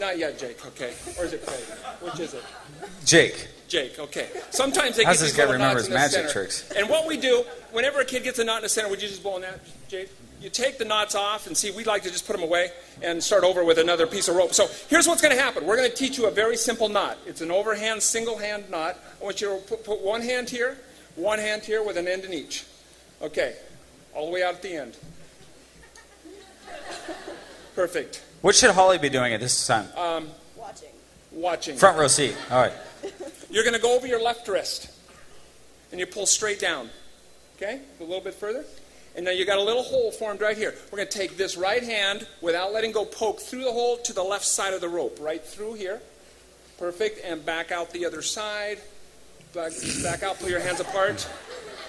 not 0.00 0.18
yet, 0.18 0.38
Jake. 0.38 0.66
Okay, 0.66 0.94
or 1.18 1.26
is 1.26 1.32
it 1.32 1.46
Craig? 1.46 1.62
Which 2.00 2.18
is 2.18 2.34
it? 2.34 2.42
Jake. 3.04 3.48
Jake, 3.68 3.98
okay. 3.98 4.28
Sometimes 4.50 4.96
they 4.96 5.04
How's 5.04 5.16
get 5.16 5.20
this 5.24 5.30
these 5.32 5.36
guy 5.36 5.42
little 5.44 5.54
remember 5.54 5.74
knots 5.74 5.86
his 5.86 5.88
in 5.88 5.92
the 5.92 5.98
magic 5.98 6.30
center. 6.30 6.32
tricks? 6.32 6.70
And 6.76 6.88
what 6.88 7.06
we 7.06 7.16
do, 7.16 7.44
whenever 7.72 8.00
a 8.00 8.04
kid 8.04 8.22
gets 8.22 8.38
a 8.38 8.44
knot 8.44 8.58
in 8.58 8.62
the 8.62 8.68
center, 8.68 8.88
would 8.88 9.02
you 9.02 9.08
just 9.08 9.22
blow 9.22 9.34
on 9.34 9.40
that, 9.42 9.60
Jake? 9.88 10.08
You 10.40 10.50
take 10.50 10.78
the 10.78 10.84
knots 10.84 11.14
off, 11.14 11.46
and 11.46 11.56
see, 11.56 11.70
we 11.70 11.82
like 11.84 12.02
to 12.02 12.10
just 12.10 12.26
put 12.26 12.34
them 12.34 12.42
away 12.44 12.70
and 13.02 13.22
start 13.24 13.42
over 13.42 13.64
with 13.64 13.78
another 13.78 14.06
piece 14.06 14.28
of 14.28 14.36
rope. 14.36 14.52
So 14.54 14.68
here's 14.88 15.08
what's 15.08 15.22
going 15.22 15.34
to 15.34 15.42
happen. 15.42 15.66
We're 15.66 15.76
going 15.78 15.90
to 15.90 15.96
teach 15.96 16.18
you 16.18 16.26
a 16.26 16.30
very 16.30 16.56
simple 16.56 16.88
knot. 16.88 17.16
It's 17.26 17.40
an 17.40 17.50
overhand, 17.50 18.02
single 18.02 18.36
hand 18.38 18.70
knot. 18.70 18.98
I 19.20 19.24
want 19.24 19.40
you 19.40 19.48
to 19.56 19.62
put, 19.66 19.82
put 19.84 20.00
one 20.02 20.20
hand 20.20 20.50
here, 20.50 20.76
one 21.16 21.38
hand 21.38 21.62
here 21.62 21.82
with 21.82 21.96
an 21.96 22.06
end 22.06 22.24
in 22.24 22.32
each. 22.34 22.64
Okay, 23.22 23.56
all 24.14 24.26
the 24.26 24.32
way 24.32 24.42
out 24.42 24.54
at 24.54 24.62
the 24.62 24.76
end. 24.76 24.96
Perfect. 27.74 28.22
What 28.42 28.54
should 28.54 28.70
Holly 28.70 28.98
be 28.98 29.08
doing 29.08 29.32
at 29.32 29.40
this 29.40 29.66
time? 29.66 29.86
Um, 29.96 30.28
watching. 30.54 30.88
Watching. 31.32 31.76
Front 31.76 31.98
row 31.98 32.08
seat. 32.08 32.36
All 32.50 32.60
right. 32.60 32.72
You're 33.56 33.64
going 33.64 33.72
to 33.72 33.80
go 33.80 33.96
over 33.96 34.06
your 34.06 34.22
left 34.22 34.46
wrist 34.48 34.90
and 35.90 35.98
you 35.98 36.04
pull 36.04 36.26
straight 36.26 36.60
down. 36.60 36.90
Okay? 37.56 37.80
A 38.00 38.02
little 38.02 38.20
bit 38.20 38.34
further. 38.34 38.66
And 39.16 39.24
now 39.24 39.30
you 39.30 39.46
got 39.46 39.56
a 39.56 39.62
little 39.62 39.82
hole 39.82 40.12
formed 40.12 40.42
right 40.42 40.58
here. 40.58 40.74
We're 40.92 40.98
going 40.98 41.08
to 41.08 41.18
take 41.18 41.38
this 41.38 41.56
right 41.56 41.82
hand 41.82 42.28
without 42.42 42.74
letting 42.74 42.92
go, 42.92 43.06
poke 43.06 43.40
through 43.40 43.64
the 43.64 43.72
hole 43.72 43.96
to 43.96 44.12
the 44.12 44.22
left 44.22 44.44
side 44.44 44.74
of 44.74 44.82
the 44.82 44.90
rope, 44.90 45.16
right 45.22 45.42
through 45.42 45.72
here. 45.72 46.02
Perfect. 46.76 47.24
And 47.24 47.46
back 47.46 47.72
out 47.72 47.92
the 47.92 48.04
other 48.04 48.20
side. 48.20 48.78
Back, 49.54 49.72
back 50.02 50.22
out, 50.22 50.38
pull 50.38 50.50
your 50.50 50.60
hands 50.60 50.80
apart. 50.80 51.26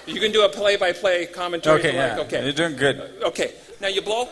You 0.06 0.20
can 0.20 0.32
do 0.32 0.46
a 0.46 0.48
play 0.48 0.76
by 0.76 0.92
play 0.92 1.26
commentary. 1.26 1.80
Okay, 1.80 1.88
if 1.88 1.94
you 1.94 2.00
yeah. 2.00 2.16
like. 2.16 2.26
Okay. 2.28 2.44
You're 2.44 2.54
doing 2.54 2.76
good. 2.76 3.22
Okay. 3.24 3.52
Now 3.82 3.88
you 3.88 4.00
blow. 4.00 4.26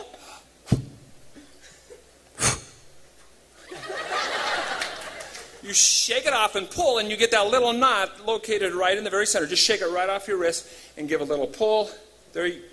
You 5.67 5.73
shake 5.73 6.25
it 6.25 6.31
off 6.31 6.55
and 6.55 6.69
pull, 6.69 6.97
and 6.97 7.09
you 7.11 7.17
get 7.17 7.31
that 7.31 7.47
little 7.47 7.73
knot 7.73 8.25
located 8.25 8.73
right 8.73 8.97
in 8.97 9.03
the 9.03 9.09
very 9.09 9.27
center. 9.27 9.45
Just 9.45 9.61
shake 9.61 9.81
it 9.81 9.87
right 9.87 10.09
off 10.09 10.25
your 10.25 10.37
wrist 10.37 10.65
and 10.95 11.09
give 11.09 11.19
a 11.19 11.25
little 11.25 11.45
pull. 11.45 11.91
There 12.33 12.47
you. 12.47 12.61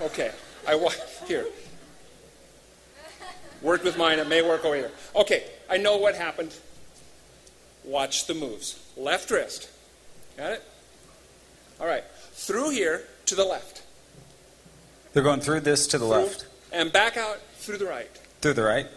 Okay. 0.00 0.32
I 0.66 0.74
wa- 0.74 0.90
here. 1.28 1.46
Worked 3.60 3.84
with 3.84 3.96
mine. 3.96 4.18
It 4.18 4.26
may 4.26 4.42
work 4.42 4.64
over 4.64 4.74
here. 4.74 4.90
Okay. 5.14 5.44
I 5.70 5.76
know 5.76 5.96
what 5.96 6.16
happened. 6.16 6.52
Watch 7.84 8.26
the 8.26 8.34
moves. 8.34 8.84
Left 8.96 9.30
wrist. 9.30 9.70
Got 10.36 10.54
it? 10.54 10.62
All 11.80 11.86
right. 11.86 12.02
Through 12.32 12.70
here 12.70 13.04
to 13.26 13.36
the 13.36 13.44
left. 13.44 13.82
They're 15.12 15.22
going 15.22 15.40
through 15.40 15.60
this 15.60 15.86
to 15.88 15.98
the 15.98 16.04
left. 16.04 16.46
And 16.72 16.92
back 16.92 17.16
out 17.16 17.38
through 17.58 17.78
the 17.78 17.86
right. 17.86 18.10
Through 18.40 18.54
the 18.54 18.64
right. 18.64 18.88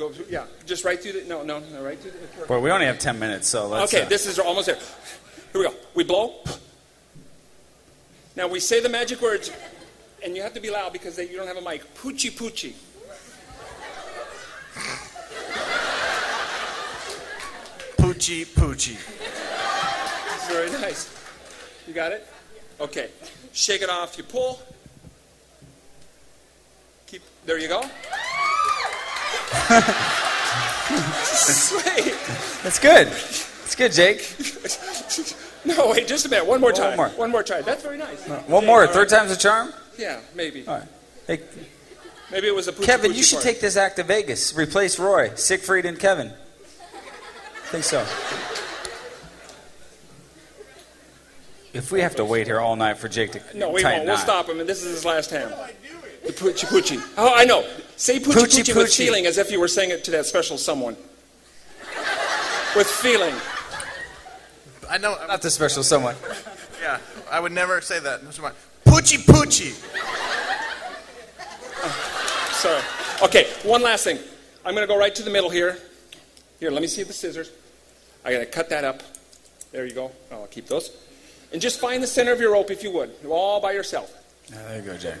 Go 0.00 0.08
through, 0.08 0.24
yeah, 0.30 0.46
just 0.64 0.86
right 0.86 0.98
through 0.98 1.12
the, 1.12 1.24
no, 1.24 1.42
no, 1.42 1.58
no, 1.58 1.82
right 1.82 2.00
through 2.00 2.12
the. 2.12 2.46
Well, 2.48 2.62
we 2.62 2.70
only 2.70 2.86
have 2.86 2.98
10 2.98 3.18
minutes, 3.18 3.46
so 3.48 3.68
let's. 3.68 3.92
okay, 3.92 4.06
uh, 4.06 4.08
this 4.08 4.24
is 4.24 4.38
almost 4.38 4.64
there. 4.64 4.76
Here 5.52 5.60
we 5.60 5.64
go. 5.64 5.74
We 5.94 6.04
blow. 6.04 6.36
Now 8.34 8.48
we 8.48 8.60
say 8.60 8.80
the 8.80 8.88
magic 8.88 9.20
words, 9.20 9.52
and 10.24 10.34
you 10.34 10.40
have 10.40 10.54
to 10.54 10.60
be 10.60 10.70
loud 10.70 10.94
because 10.94 11.16
they, 11.16 11.28
you 11.28 11.36
don't 11.36 11.46
have 11.46 11.58
a 11.58 11.60
mic. 11.60 11.82
Poochie 11.96 12.30
poochie. 12.30 12.72
Poochie 17.98 18.46
poochie. 18.46 18.96
Very 20.48 20.70
nice. 20.80 21.14
You 21.86 21.92
got 21.92 22.12
it? 22.12 22.26
Okay. 22.80 23.10
Shake 23.52 23.82
it 23.82 23.90
off. 23.90 24.16
You 24.16 24.24
pull. 24.24 24.62
Keep. 27.06 27.20
There 27.44 27.58
you 27.58 27.68
go. 27.68 27.84
Sweet. 31.24 32.14
That's 32.62 32.78
good. 32.78 33.06
That's 33.08 33.74
good, 33.76 33.92
Jake. 33.92 34.36
No, 35.64 35.90
wait, 35.90 36.06
just 36.08 36.24
a 36.26 36.28
minute. 36.28 36.46
One 36.46 36.60
more 36.60 36.72
One 36.72 36.80
time. 36.80 36.96
more. 36.96 37.08
One 37.10 37.30
more 37.30 37.42
try. 37.42 37.60
That's 37.62 37.82
very 37.82 37.98
nice. 37.98 38.28
Uh, 38.28 38.42
one 38.46 38.64
more. 38.66 38.86
Third 38.86 39.08
time's 39.10 39.30
a 39.30 39.36
charm. 39.36 39.72
Yeah, 39.98 40.20
maybe. 40.34 40.66
All 40.66 40.78
right. 40.78 40.88
Hey, 41.26 41.40
Maybe 42.32 42.46
it 42.46 42.54
was 42.54 42.68
a 42.68 42.72
poochie 42.72 42.84
Kevin, 42.84 43.10
poochie 43.12 43.16
you 43.16 43.22
should 43.22 43.36
part. 43.36 43.44
take 43.44 43.60
this 43.60 43.76
act 43.76 43.96
to 43.96 44.02
Vegas. 44.04 44.54
Replace 44.56 44.98
Roy, 44.98 45.30
Siegfried, 45.34 45.84
and 45.84 45.98
Kevin. 45.98 46.28
I 46.28 47.66
think 47.72 47.84
so. 47.84 48.00
If 51.72 51.92
we 51.92 52.00
have 52.00 52.16
to 52.16 52.24
wait 52.24 52.46
here 52.46 52.58
all 52.60 52.74
night 52.76 52.98
for 52.98 53.08
Jake 53.08 53.32
to 53.32 53.40
No, 53.56 53.70
we 53.70 53.82
tie 53.82 53.90
a 53.92 53.96
won't. 53.98 54.06
We'll 54.06 54.14
knot. 54.16 54.22
stop 54.24 54.48
him, 54.48 54.60
and 54.60 54.68
this 54.68 54.82
is 54.82 54.90
his 54.94 55.04
last 55.04 55.30
hand. 55.30 55.52
The 56.26 56.32
poochie 56.32 56.66
poochie. 56.66 57.00
Oh, 57.16 57.32
I 57.34 57.44
know. 57.44 57.64
Say 58.00 58.18
poochie 58.18 58.32
Poochie 58.32 58.72
poochie, 58.72 58.76
with 58.76 58.94
feeling 58.94 59.26
as 59.26 59.36
if 59.36 59.50
you 59.52 59.60
were 59.60 59.68
saying 59.68 59.90
it 59.90 60.04
to 60.04 60.10
that 60.12 60.24
special 60.24 60.56
someone. 60.56 60.96
with 62.74 62.86
feeling. 62.86 63.34
I 64.88 64.96
know. 64.96 65.18
Not 65.28 65.42
the 65.42 65.50
special 65.50 65.82
someone. 65.82 66.16
Yeah, 66.80 66.98
I 67.30 67.40
would 67.40 67.52
never 67.52 67.82
say 67.82 68.00
that. 68.00 68.22
Poochie 68.22 69.18
poochie. 69.26 69.76
Uh, 71.82 71.88
Sorry. 72.52 72.82
Okay, 73.22 73.46
one 73.64 73.82
last 73.82 74.04
thing. 74.04 74.18
I'm 74.64 74.74
going 74.74 74.88
to 74.88 74.90
go 74.90 74.98
right 74.98 75.14
to 75.16 75.22
the 75.22 75.30
middle 75.30 75.50
here. 75.50 75.76
Here, 76.58 76.70
let 76.70 76.80
me 76.80 76.88
see 76.88 77.02
the 77.02 77.12
scissors. 77.12 77.52
I 78.24 78.32
got 78.32 78.38
to 78.38 78.46
cut 78.46 78.70
that 78.70 78.84
up. 78.84 79.02
There 79.72 79.84
you 79.84 79.92
go. 79.92 80.10
I'll 80.32 80.46
keep 80.46 80.68
those. 80.68 80.90
And 81.52 81.60
just 81.60 81.78
find 81.78 82.02
the 82.02 82.06
center 82.06 82.32
of 82.32 82.40
your 82.40 82.52
rope 82.52 82.70
if 82.70 82.82
you 82.82 82.92
would, 82.92 83.14
all 83.28 83.60
by 83.60 83.72
yourself. 83.72 84.10
there 84.48 84.76
you 84.76 84.82
go, 84.82 84.96
Jack. 84.96 85.18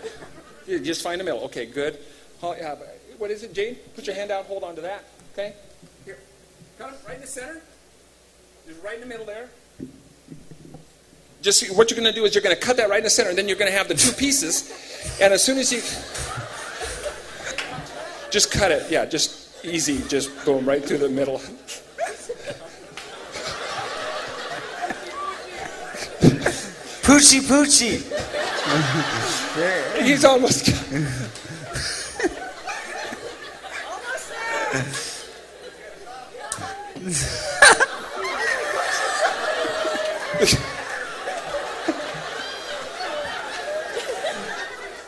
You 0.66 0.80
just 0.80 1.02
find 1.02 1.20
the 1.20 1.24
middle. 1.24 1.40
Okay, 1.40 1.66
good. 1.66 1.98
Oh, 2.42 2.54
yeah, 2.58 2.74
What 3.18 3.30
is 3.30 3.42
it, 3.42 3.52
Jane? 3.52 3.76
Put 3.94 4.06
your 4.06 4.16
hand 4.16 4.30
out. 4.30 4.46
Hold 4.46 4.64
on 4.64 4.74
to 4.76 4.80
that. 4.82 5.04
Okay. 5.32 5.54
Here. 6.04 6.18
Got 6.78 6.94
it 6.94 7.00
right 7.06 7.16
in 7.16 7.20
the 7.20 7.26
center. 7.26 7.60
Just 8.66 8.82
right 8.82 8.94
in 8.94 9.00
the 9.00 9.06
middle 9.06 9.26
there. 9.26 9.50
Just 11.42 11.76
what 11.76 11.90
you're 11.90 12.00
going 12.00 12.12
to 12.12 12.18
do 12.18 12.24
is 12.24 12.34
you're 12.34 12.42
going 12.42 12.54
to 12.54 12.60
cut 12.60 12.76
that 12.78 12.88
right 12.88 12.98
in 12.98 13.04
the 13.04 13.10
center, 13.10 13.30
and 13.30 13.38
then 13.38 13.48
you're 13.48 13.56
going 13.56 13.70
to 13.70 13.76
have 13.76 13.88
the 13.88 13.94
two 13.94 14.12
pieces. 14.12 14.70
And 15.20 15.32
as 15.32 15.42
soon 15.42 15.58
as 15.58 15.72
you 15.72 15.80
just 18.30 18.50
cut 18.50 18.70
it, 18.70 18.90
yeah, 18.90 19.04
just 19.06 19.64
easy, 19.64 20.02
just 20.08 20.30
boom, 20.44 20.66
right 20.66 20.84
through 20.84 20.98
the 20.98 21.08
middle. 21.08 21.40
Poochie 27.02 27.40
poochie. 27.40 28.00
He's 30.02 30.24
almost. 30.24 30.70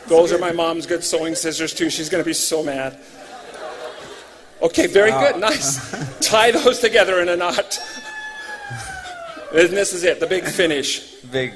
Those 0.07 0.31
are 0.33 0.37
my 0.37 0.51
mom's 0.51 0.85
good 0.85 1.03
sewing 1.03 1.35
scissors 1.35 1.73
too. 1.73 1.89
She's 1.89 2.09
going 2.09 2.23
to 2.23 2.25
be 2.27 2.33
so 2.33 2.61
mad. 2.63 2.99
Okay, 4.61 4.87
very 4.87 5.11
good, 5.11 5.37
nice. 5.39 6.19
Tie 6.19 6.51
those 6.51 6.79
together 6.79 7.19
in 7.19 7.29
a 7.29 7.35
knot. 7.35 7.79
And 9.53 9.69
this 9.69 9.93
is 9.93 10.03
it, 10.03 10.19
the 10.19 10.27
big 10.27 10.45
finish. 10.45 11.15
Big. 11.31 11.53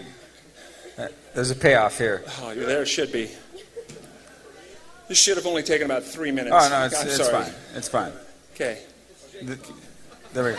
uh, 0.97 1.07
There's 1.33 1.51
a 1.51 1.55
payoff 1.55 1.97
here. 1.97 2.23
Oh, 2.41 2.51
you're 2.51 2.65
there. 2.65 2.85
Should 2.85 3.11
be. 3.11 3.29
This 5.07 5.17
should 5.17 5.37
have 5.37 5.47
only 5.47 5.63
taken 5.63 5.85
about 5.85 6.03
three 6.03 6.31
minutes. 6.31 6.55
Oh 6.57 6.69
no, 6.69 6.85
it's, 6.85 7.03
it's 7.03 7.29
fine. 7.29 7.51
It's 7.75 7.87
fine. 7.87 8.11
Okay. 8.53 8.79
The- 9.41 9.57
There 10.33 10.43
we 10.43 10.51
go. 10.51 10.57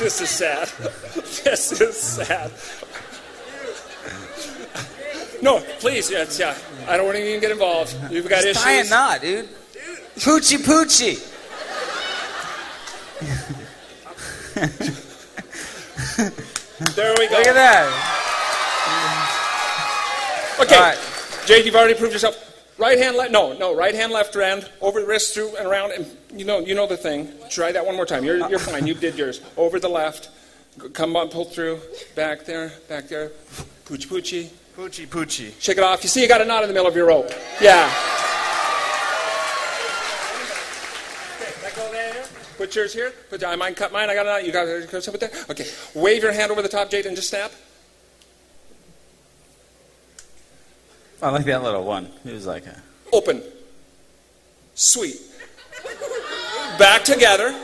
This 0.00 0.20
is 0.20 0.30
sad. 0.30 0.68
This 1.44 1.80
is 1.80 1.96
sad. 1.96 2.50
No, 5.42 5.60
please, 5.78 6.10
yes, 6.10 6.38
yeah. 6.38 6.56
I 6.88 6.96
don't 6.96 7.06
want 7.06 7.18
to 7.18 7.26
even 7.28 7.40
get 7.40 7.50
involved. 7.50 7.94
You've 8.10 8.28
got 8.28 8.42
Just 8.42 8.62
tie 8.62 8.72
a 8.72 8.78
issues. 8.80 8.90
knot, 8.90 9.20
dude. 9.20 9.48
Poochie 10.16 10.58
poochie. 10.58 11.30
There 16.94 17.14
we 17.18 17.28
go. 17.28 17.36
Look 17.38 17.46
at 17.46 17.54
that. 17.54 17.86
Okay, 20.60 20.74
All 20.76 20.80
right. 20.82 20.98
Jade, 21.46 21.66
you've 21.66 21.74
already 21.74 21.94
proved 21.94 22.12
yourself. 22.12 22.43
Right 22.84 22.98
hand, 22.98 23.16
left. 23.16 23.32
No, 23.32 23.56
no. 23.56 23.74
Right 23.74 23.94
hand, 23.94 24.12
left 24.12 24.34
hand. 24.34 24.68
Over 24.82 25.00
the 25.00 25.06
wrist, 25.06 25.32
through 25.32 25.56
and 25.56 25.66
around, 25.66 25.92
and 25.92 26.06
you 26.36 26.44
know, 26.44 26.58
you 26.58 26.74
know 26.74 26.86
the 26.86 26.98
thing. 26.98 27.32
Try 27.48 27.72
that 27.72 27.86
one 27.86 27.96
more 27.96 28.04
time. 28.04 28.24
You're, 28.24 28.46
you're 28.50 28.58
fine. 28.58 28.86
You 28.86 28.92
did 28.92 29.16
yours. 29.16 29.40
Over 29.56 29.80
the 29.80 29.88
left. 29.88 30.28
Come 30.92 31.16
on, 31.16 31.30
pull 31.30 31.46
through. 31.46 31.80
Back 32.14 32.44
there, 32.44 32.74
back 32.86 33.08
there. 33.08 33.30
Poochie, 33.86 34.06
poochie. 34.06 34.50
Poochie 34.76 35.06
poochie. 35.06 35.58
Shake 35.58 35.78
it 35.78 35.82
off. 35.82 36.02
You 36.02 36.10
see, 36.10 36.20
you 36.20 36.28
got 36.28 36.42
a 36.42 36.44
knot 36.44 36.62
in 36.62 36.68
the 36.68 36.74
middle 36.74 36.86
of 36.86 36.94
your 36.94 37.06
rope. 37.06 37.30
Yeah. 37.58 37.86
Okay, 41.36 41.54
let 41.62 41.74
go 41.74 41.90
there. 41.90 42.26
Put 42.58 42.76
yours 42.76 42.92
here. 42.92 43.14
Put 43.30 43.42
I 43.44 43.56
mine 43.56 43.74
cut 43.74 43.92
mine. 43.92 44.10
I 44.10 44.14
got 44.14 44.26
a 44.26 44.28
knot. 44.28 44.44
You 44.44 44.52
got 44.52 44.68
it. 44.68 44.90
Put 44.90 45.08
it 45.08 45.20
there. 45.20 45.30
Okay. 45.48 45.66
Wave 45.94 46.22
your 46.22 46.32
hand 46.32 46.52
over 46.52 46.60
the 46.60 46.68
top, 46.68 46.90
Jade, 46.90 47.06
and 47.06 47.16
just 47.16 47.30
snap. 47.30 47.50
I 51.22 51.30
like 51.30 51.44
that 51.46 51.62
little 51.62 51.84
one. 51.84 52.10
He 52.22 52.32
was 52.32 52.46
like, 52.46 52.66
a, 52.66 52.80
Open. 53.12 53.42
Sweet. 54.74 55.20
Back 56.78 57.04
together. 57.04 57.54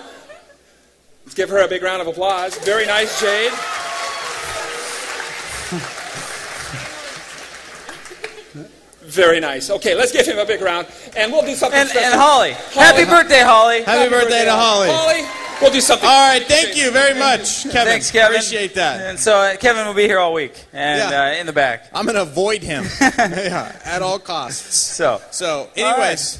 Let's 1.25 1.35
give 1.35 1.51
her 1.51 1.65
a 1.65 1.69
big 1.69 1.83
round 1.83 2.01
of 2.01 2.09
applause. 2.09 2.57
Very 2.59 2.87
nice, 2.87 3.21
Jade. 3.21 3.53
Very 9.03 9.41
nice. 9.41 9.71
Okay, 9.71 9.97
let's 9.97 10.13
give 10.13 10.25
him 10.25 10.39
a 10.39 10.47
big 10.47 10.61
round, 10.61 10.87
and 11.17 11.33
we'll 11.33 11.45
do 11.45 11.55
something 11.55 11.81
and, 11.81 11.89
special. 11.89 12.13
and 12.13 12.21
Holly. 12.21 12.53
Happy 12.53 13.05
birthday, 13.05 13.41
Holly. 13.41 13.83
Happy 13.83 14.09
birthday 14.09 14.45
to 14.45 14.53
Holly. 14.53 14.89
Holly, 14.89 15.23
we'll 15.61 15.71
do 15.73 15.81
something. 15.81 16.09
All 16.09 16.29
right, 16.29 16.43
thank 16.43 16.77
you 16.77 16.91
very 16.91 17.19
much, 17.19 17.65
Kevin. 17.65 17.87
Thanks, 17.93 18.11
Kevin. 18.11 18.37
Appreciate 18.37 18.75
that. 18.75 19.01
And 19.09 19.19
so 19.19 19.37
uh, 19.37 19.57
Kevin 19.57 19.87
will 19.87 19.95
be 19.95 20.05
here 20.05 20.19
all 20.19 20.33
week 20.33 20.55
and 20.73 21.11
Yeah. 21.11 21.23
uh, 21.25 21.41
in 21.41 21.47
the 21.47 21.53
back. 21.53 21.89
I'm 21.93 22.07
gonna 22.07 22.23
avoid 22.23 22.63
him 22.63 22.85
yeah, 23.01 23.79
at 23.85 24.03
all 24.03 24.19
costs. 24.19 24.75
So, 24.77 25.21
So, 25.31 25.69
anyways, 25.77 26.37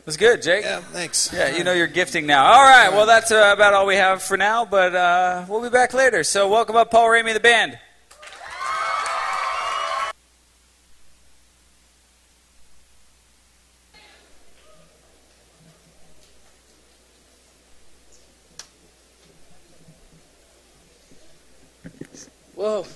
it 0.00 0.06
was 0.06 0.16
good, 0.16 0.42
Jake. 0.42 0.64
yeah, 0.64 0.80
thanks. 0.80 1.32
Yeah, 1.32 1.56
you 1.56 1.64
know 1.64 1.72
you're 1.72 1.86
gifting 1.86 2.26
now. 2.26 2.44
All 2.44 2.62
right, 2.64 2.90
well, 2.92 3.06
that's 3.06 3.30
uh, 3.30 3.50
about 3.54 3.72
all 3.74 3.86
we 3.86 3.96
have 3.96 4.22
for 4.22 4.36
now, 4.36 4.64
but 4.64 4.94
uh, 4.94 5.44
we'll 5.48 5.62
be 5.62 5.70
back 5.70 5.94
later. 5.94 6.24
So, 6.24 6.48
welcome 6.48 6.76
up 6.76 6.90
Paul 6.90 7.08
Ramey, 7.08 7.32
the 7.34 7.40
band. 7.40 7.78
Whoa. 22.62 22.86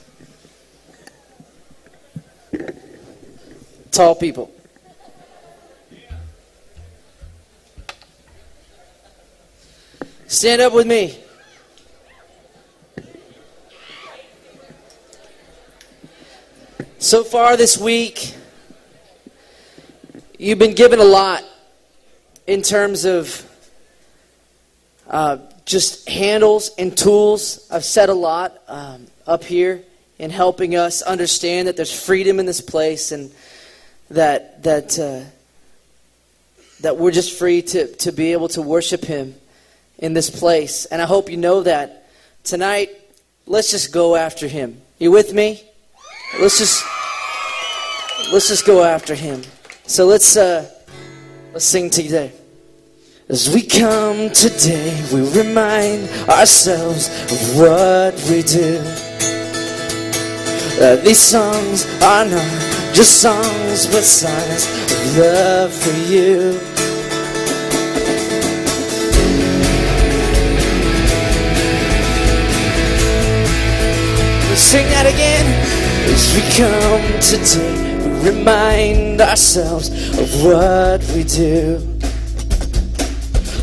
Tall 3.90 4.14
people. 4.14 4.54
Stand 10.28 10.62
up 10.62 10.72
with 10.72 10.86
me. 10.86 11.18
So 17.00 17.24
far 17.24 17.56
this 17.56 17.76
week, 17.76 18.36
you've 20.38 20.60
been 20.60 20.76
given 20.76 21.00
a 21.00 21.04
lot 21.04 21.42
in 22.46 22.62
terms 22.62 23.04
of 23.04 23.44
uh, 25.08 25.38
just 25.66 26.08
handles 26.08 26.70
and 26.78 26.96
tools. 26.96 27.68
I've 27.70 27.84
said 27.84 28.08
a 28.08 28.14
lot 28.14 28.56
um, 28.68 29.08
up 29.26 29.44
here 29.44 29.82
in 30.18 30.30
helping 30.30 30.76
us 30.76 31.02
understand 31.02 31.68
that 31.68 31.76
there's 31.76 31.92
freedom 31.92 32.40
in 32.40 32.46
this 32.46 32.60
place 32.60 33.12
and 33.12 33.30
that 34.10 34.62
that 34.62 34.98
uh, 34.98 35.28
that 36.80 36.96
we're 36.96 37.10
just 37.10 37.36
free 37.36 37.62
to, 37.62 37.88
to 37.96 38.12
be 38.12 38.32
able 38.32 38.48
to 38.48 38.62
worship 38.62 39.04
Him 39.04 39.34
in 39.98 40.14
this 40.14 40.30
place. 40.30 40.84
And 40.86 41.02
I 41.02 41.06
hope 41.06 41.30
you 41.30 41.36
know 41.36 41.62
that 41.62 42.08
tonight. 42.44 42.90
Let's 43.46 43.70
just 43.70 43.92
go 43.92 44.16
after 44.16 44.46
Him. 44.46 44.80
You 44.98 45.10
with 45.10 45.32
me? 45.32 45.62
Let's 46.40 46.58
just 46.58 46.84
let's 48.32 48.48
just 48.48 48.66
go 48.66 48.84
after 48.84 49.14
Him. 49.14 49.42
So 49.86 50.06
let's 50.06 50.36
uh, 50.36 50.70
let's 51.52 51.64
sing 51.64 51.90
today. 51.90 52.32
As 53.28 53.52
we 53.52 53.60
come 53.62 54.30
today, 54.30 55.02
we 55.12 55.20
remind 55.36 56.08
ourselves 56.28 57.08
of 57.32 57.58
what 57.58 58.14
we 58.30 58.40
do. 58.42 58.78
These 61.02 61.18
songs 61.18 61.86
are 62.04 62.24
not 62.24 62.94
just 62.94 63.20
songs 63.20 63.86
but 63.86 64.04
signs 64.04 64.66
of 64.92 65.18
love 65.18 65.72
for 65.74 65.90
you. 66.06 66.52
Sing 74.54 74.86
that 74.90 75.06
again 75.12 75.46
as 76.14 76.32
we 76.32 76.42
come 76.54 77.02
today. 77.20 78.22
We 78.22 78.30
remind 78.30 79.20
ourselves 79.20 79.90
of 80.16 80.44
what 80.44 81.02
we 81.12 81.24
do. 81.24 81.95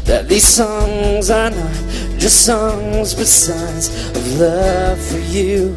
That 0.05 0.27
these 0.27 0.47
songs 0.47 1.29
are 1.29 1.49
not 1.49 1.73
just 2.19 2.45
songs 2.45 3.13
but 3.13 3.27
signs 3.27 3.89
of 4.15 4.39
love 4.39 4.99
for 4.99 5.19
you. 5.19 5.75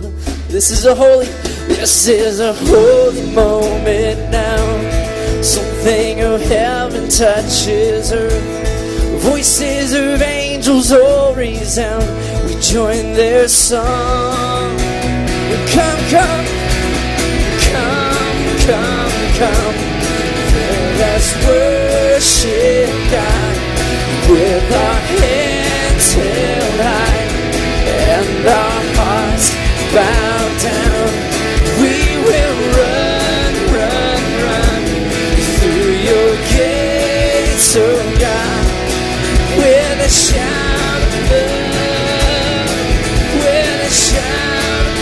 This 0.49 0.71
is 0.71 0.85
a 0.87 0.95
holy, 0.95 1.27
this 1.67 2.09
is 2.09 2.41
a 2.41 2.53
holy 2.53 3.33
moment 3.33 4.31
now. 4.31 5.43
Something 5.43 6.23
of 6.23 6.41
heaven 6.41 7.09
touches 7.09 8.13
earth. 8.13 9.23
Voices 9.23 9.95
of 9.95 10.23
angels 10.23 10.93
all 10.93 11.35
resound. 11.35 12.05
We 12.47 12.61
join 12.61 13.15
their 13.15 13.49
song. 13.49 14.77
Come, 15.73 16.11
come, 16.11 16.66
bowed 29.97 30.55
down. 30.61 31.09
We 31.81 31.97
will 32.29 32.57
run, 32.77 33.53
run, 33.73 34.21
run 34.45 34.83
through 35.57 35.95
your 36.11 36.31
gates, 36.53 37.69
oh 37.79 38.01
God, 38.21 38.65
with 39.57 39.99
a 40.05 40.11
shout 40.11 41.01
of 41.09 41.15
love, 41.33 42.69
with 43.41 43.89
a 43.89 43.91
shout 43.91 44.87
of 44.87 44.99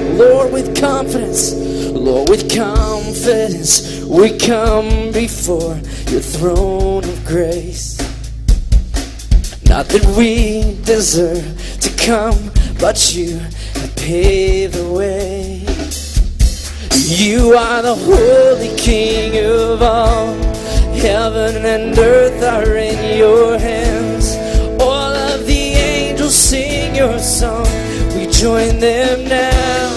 love. 0.00 0.18
Lord, 0.18 0.48
with 0.50 0.68
confidence, 0.80 1.52
Lord, 1.92 2.30
with 2.30 2.48
confidence, 2.56 4.00
we 4.04 4.38
come 4.38 5.12
before 5.12 5.78
your 6.08 6.22
throne 6.22 7.04
of 7.04 7.24
grace. 7.26 7.95
Not 9.76 9.88
that 9.88 10.06
we 10.16 10.62
deserve 10.84 11.54
to 11.82 11.90
come, 12.02 12.50
but 12.80 13.14
you 13.14 13.36
have 13.36 13.94
paved 13.94 14.72
the 14.72 14.90
way. 14.90 15.66
You 16.94 17.52
are 17.52 17.82
the 17.82 17.94
holy 17.94 18.74
King 18.78 19.36
of 19.44 19.82
all. 19.82 20.32
Heaven 20.94 21.66
and 21.66 21.98
earth 21.98 22.42
are 22.42 22.74
in 22.74 23.18
your 23.18 23.58
hands. 23.58 24.36
All 24.80 25.12
of 25.12 25.46
the 25.46 25.52
angels 25.52 26.34
sing 26.34 26.96
your 26.96 27.18
song. 27.18 27.68
We 28.16 28.28
join 28.28 28.80
them 28.80 29.28
now. 29.28 29.90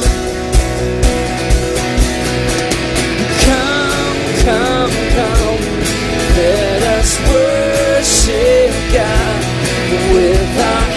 Come, 3.48 4.20
come, 4.44 4.92
come. 5.16 5.62
Let 6.36 6.84
us 7.00 7.18
worship 7.32 8.94
God 8.94 9.49
with 10.14 10.89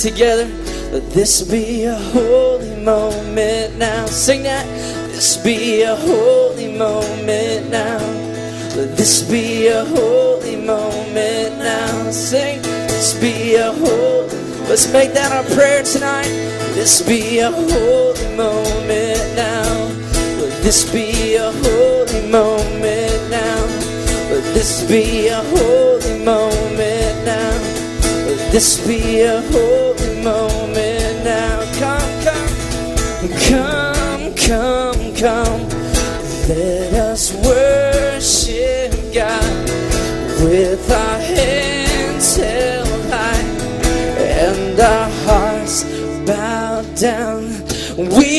together. 0.00 0.46
Let 0.92 1.10
this 1.10 1.42
be 1.42 1.84
a 1.84 1.94
holy 1.94 2.74
moment 2.82 3.76
now. 3.76 4.06
Sing 4.06 4.42
that. 4.44 4.64
This 5.12 5.36
be 5.36 5.82
a 5.82 5.94
holy 5.94 6.72
moment 6.76 7.70
now. 7.70 7.98
Let 8.76 8.96
this 8.96 9.22
be 9.22 9.66
a 9.68 9.84
holy 9.84 10.56
moment 10.56 11.58
now. 11.58 12.10
Sing. 12.10 12.62
This 12.62 13.12
be 13.20 13.56
a 13.56 13.72
holy. 13.72 14.28
Let's 14.68 14.90
make 14.90 15.12
that 15.12 15.32
our 15.32 15.44
prayer 15.54 15.82
tonight. 15.82 16.30
This 16.72 17.02
be 17.02 17.40
a 17.40 17.50
holy 17.50 18.36
moment 18.36 19.36
now. 19.36 19.68
Let 20.40 20.62
this 20.62 20.90
be 20.90 21.34
a 21.34 21.52
holy 21.52 22.26
moment 22.30 23.30
now. 23.30 23.66
Let 24.32 24.44
this 24.54 24.82
be 24.88 25.28
a 25.28 25.42
holy 25.52 26.24
moment 26.24 27.24
now. 27.26 27.52
Let 28.26 28.52
this 28.52 28.86
be 28.86 29.20
a 29.22 29.42
holy 29.52 29.89
moment 30.22 31.24
now. 31.24 31.60
Come, 31.80 32.12
come, 32.24 32.50
come, 33.48 34.34
come, 34.34 35.14
come. 35.16 35.62
Let 36.48 36.92
us 36.94 37.32
worship 37.44 38.92
God 39.14 39.70
with 40.42 40.90
our 40.90 41.18
hands 41.18 42.36
held 42.36 42.88
high 43.12 43.50
and 44.18 44.80
our 44.80 45.10
hearts 45.26 45.84
bowed 46.26 46.94
down. 46.96 47.44
We 47.96 48.29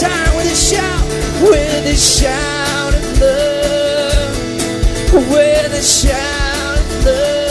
time, 0.00 0.36
with 0.36 0.46
a 0.46 0.54
shout, 0.54 1.04
with 1.42 1.86
a 1.86 1.94
shout 1.94 2.94
of 2.94 3.20
love, 3.20 4.36
with 5.30 5.72
a 5.72 5.82
shout 5.82 6.78
of 6.78 7.04
love. 7.04 7.44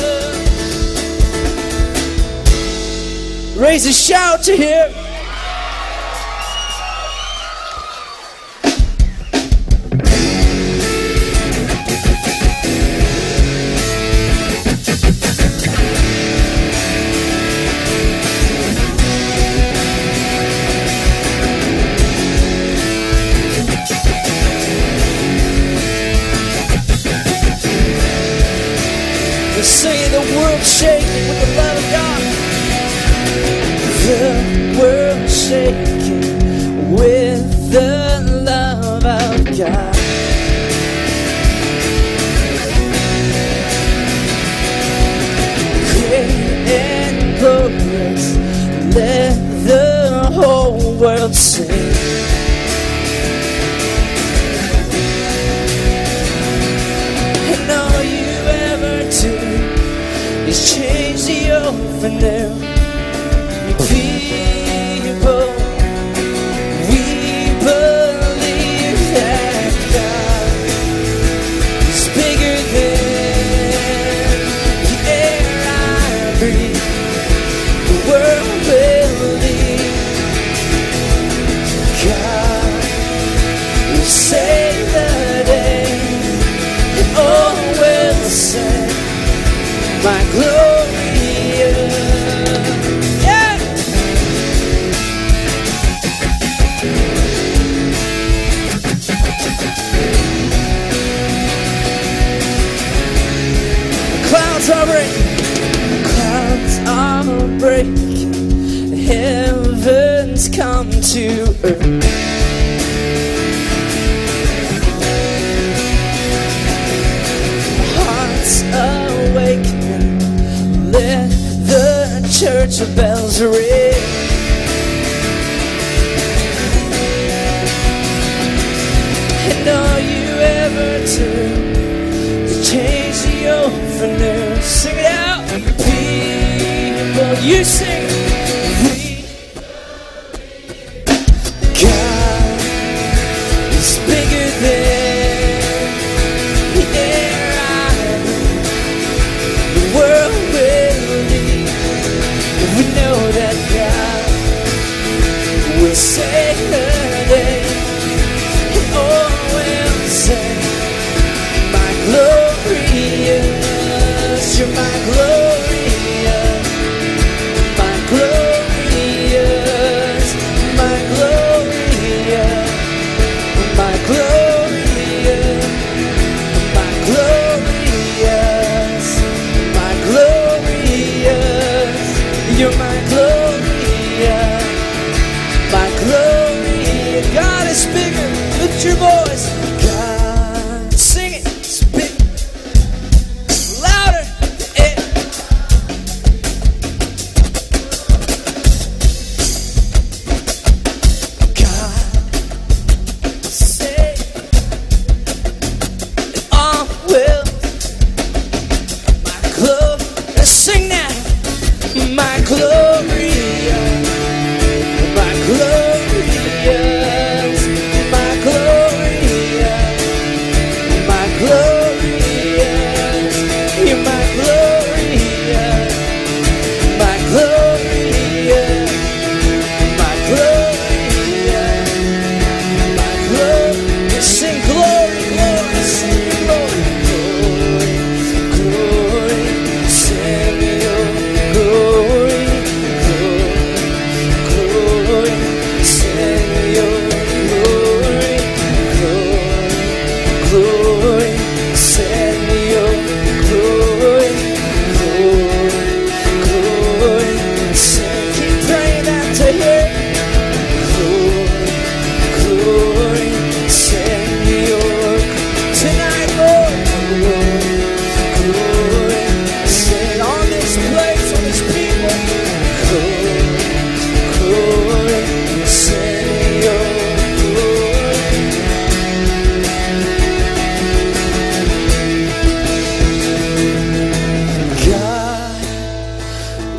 Raise 3.57 3.85
a 3.85 3.93
shout 3.93 4.43
to 4.43 4.55
him. 4.55 5.02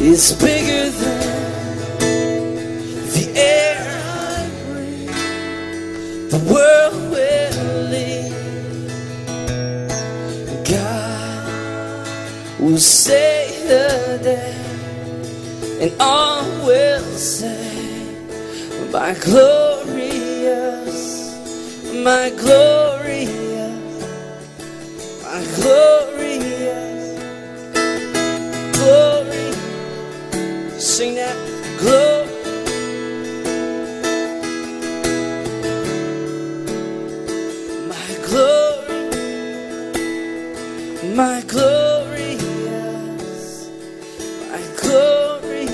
is 0.04 0.32
bigger 0.32 0.90
than 0.90 1.98
the 3.14 3.26
air 3.34 3.80
I 4.04 4.50
breathe, 4.66 5.10
the 6.30 6.38
world 6.52 7.10
will 7.10 7.88
leave. 7.88 8.92
God 10.68 11.48
will 12.60 12.76
say 12.76 13.48
the 13.66 14.18
day, 14.22 14.56
and 15.80 15.90
all 15.98 16.44
will 16.66 17.02
say, 17.16 17.64
My 18.92 19.14
glorious, 19.24 21.00
my 22.04 22.28
glorious, 22.36 23.72
my 25.22 25.40
glorious. 25.56 26.03
my 41.14 41.40
glorious, 41.46 42.40
my 44.50 44.60
glorious. 44.82 45.70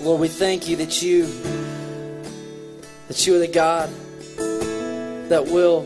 Lord, 0.00 0.20
we 0.20 0.28
thank 0.28 0.66
you 0.66 0.76
that 0.76 1.02
you 1.02 1.26
that 3.08 3.26
you 3.26 3.36
are 3.36 3.38
the 3.38 3.48
God 3.48 3.90
that 5.28 5.46
will 5.46 5.82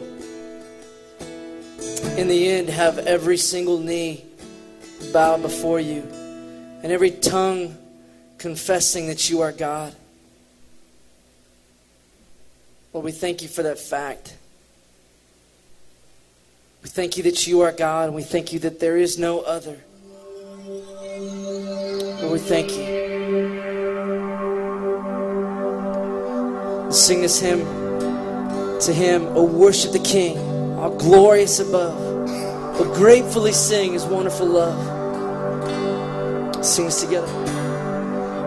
in 2.16 2.28
the 2.28 2.48
end 2.48 2.68
have 2.68 2.98
every 2.98 3.38
single 3.38 3.80
knee 3.80 4.24
bow 5.12 5.36
before 5.36 5.80
you 5.80 6.02
and 6.84 6.92
every 6.92 7.10
tongue 7.10 7.76
confessing 8.38 9.08
that 9.08 9.28
you 9.28 9.40
are 9.40 9.50
God. 9.50 9.92
Lord, 12.98 13.04
we 13.04 13.12
thank 13.12 13.42
you 13.42 13.48
for 13.48 13.62
that 13.62 13.78
fact. 13.78 14.36
We 16.82 16.88
thank 16.88 17.16
you 17.16 17.22
that 17.22 17.46
you 17.46 17.60
are 17.60 17.70
God, 17.70 18.06
and 18.06 18.16
we 18.16 18.24
thank 18.24 18.52
you 18.52 18.58
that 18.58 18.80
there 18.80 18.96
is 18.96 19.16
no 19.16 19.38
other. 19.42 19.78
Lord, 20.66 22.32
we 22.32 22.40
thank 22.40 22.72
you. 22.72 22.82
Let's 26.86 26.98
sing 26.98 27.20
this 27.20 27.38
hymn 27.38 27.60
to 28.80 28.92
Him, 28.92 29.28
O 29.36 29.44
worship 29.44 29.92
the 29.92 30.00
King, 30.00 30.36
all 30.76 30.90
glorious 30.96 31.60
above. 31.60 31.96
O 32.80 32.94
gratefully 32.96 33.52
sing 33.52 33.92
His 33.92 34.04
wonderful 34.06 34.48
love. 34.48 34.76
Sing 36.66 36.86
this 36.86 37.00
together. 37.00 37.30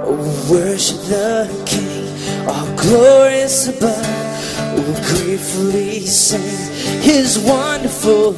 O 0.04 0.12
worship 0.52 0.98
the 1.04 1.48
King, 1.66 2.50
all 2.50 2.68
glorious 2.76 3.70
above. 3.70 4.21
Gratefully 4.94 6.06
sing 6.06 7.02
His 7.02 7.40
wonderful, 7.40 8.36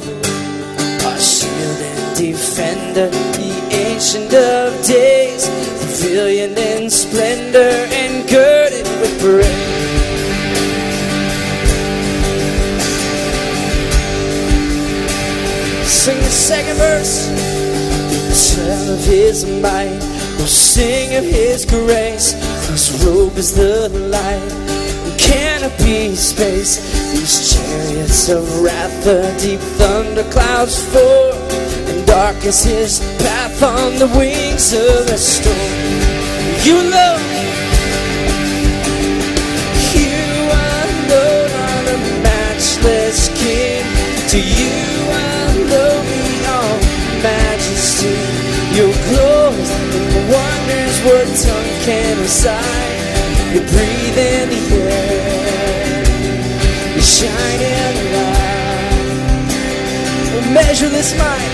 our 1.06 1.18
shield 1.18 1.80
and 1.80 2.16
defender, 2.16 3.08
the 3.10 3.52
ancient 3.72 4.32
of 4.32 4.86
days, 4.86 5.48
pavilion 5.48 6.56
in 6.56 6.88
splendor 6.90 7.58
and 7.58 8.28
girded 8.28 8.86
with 9.00 9.20
praise. 9.20 9.74
Sing 15.86 16.16
the 16.18 16.30
second 16.30 16.76
verse. 16.76 17.26
Tell 18.54 18.94
of 18.94 19.04
his 19.04 19.44
might, 19.60 19.98
we'll 20.36 20.46
sing 20.46 21.16
of 21.16 21.24
his 21.24 21.64
grace. 21.64 22.32
His 22.68 23.04
robe 23.04 23.36
is 23.36 23.54
the 23.54 23.88
light, 23.88 24.63
canopy 25.64 26.14
space. 26.14 26.76
These 27.12 27.54
chariots 27.54 28.28
of 28.28 28.62
wrath, 28.62 29.04
the 29.04 29.34
deep 29.40 29.60
thunder 29.60 30.24
clouds 30.30 30.82
fall, 30.92 31.32
and 31.88 32.06
dark 32.06 32.44
is 32.44 32.64
his 32.64 33.00
path 33.18 33.62
on 33.62 33.98
the 33.98 34.06
wings 34.18 34.72
of 34.72 35.08
a 35.08 35.18
storm. 35.18 35.56
You 36.64 36.76
love 36.90 37.20
you 39.94 40.20
alone 40.52 41.50
are 41.64 41.82
the 41.88 41.98
matchless 42.22 43.28
king. 43.40 43.84
To 44.32 44.38
you 44.40 44.76
alone 45.14 46.06
all 46.56 46.78
majesty. 47.22 48.16
Your 48.74 48.92
glories 49.08 49.70
and 49.70 50.28
wonders 50.32 50.96
what 51.06 51.26
tongue 51.44 51.74
can 51.86 52.18
recite. 52.18 53.04
You 53.54 53.60
breathe 53.60 53.93
measureless 60.54 61.18
might. 61.18 61.52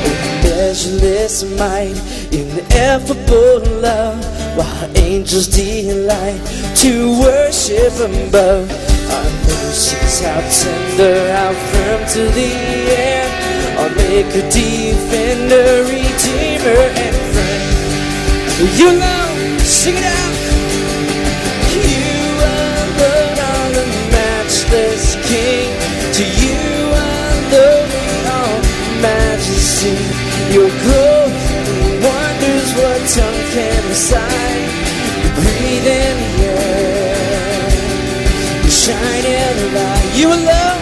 Oh, 0.00 0.40
measureless 0.42 1.44
might. 1.58 1.96
Ineffable 2.32 3.60
love. 3.80 4.24
While 4.56 4.96
angels 4.96 5.46
delight 5.46 6.40
to 6.80 7.20
worship 7.20 7.94
above. 8.00 8.66
Our 9.12 9.30
mercies, 9.46 10.20
how 10.20 10.40
tender, 10.40 11.32
how 11.36 11.52
firm 11.70 12.00
to 12.14 12.22
the 12.32 12.50
end. 12.96 13.32
Our 13.78 13.90
maker, 13.90 14.44
defender, 14.50 15.84
redeemer, 15.84 16.80
and 17.04 17.16
friend. 17.32 17.62
You 18.80 18.98
know, 18.98 19.58
sing 19.58 19.94
it 19.96 20.04
out. 20.04 20.37
Your 30.50 30.70
glory 30.84 31.32
wonders 32.00 32.68
what 32.80 33.00
tongue 33.12 33.44
can. 33.52 33.78
You 35.22 35.30
breathe 35.36 35.86
in 35.86 36.16
the 36.38 36.48
air. 36.48 37.70
Shine 38.70 39.26
in 39.26 39.54
the 39.60 39.68
light. 39.78 40.10
You 40.16 40.28
alone. 40.28 40.80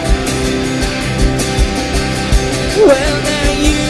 Well, 2.87 3.17
now 3.33 3.49
you 3.67 3.83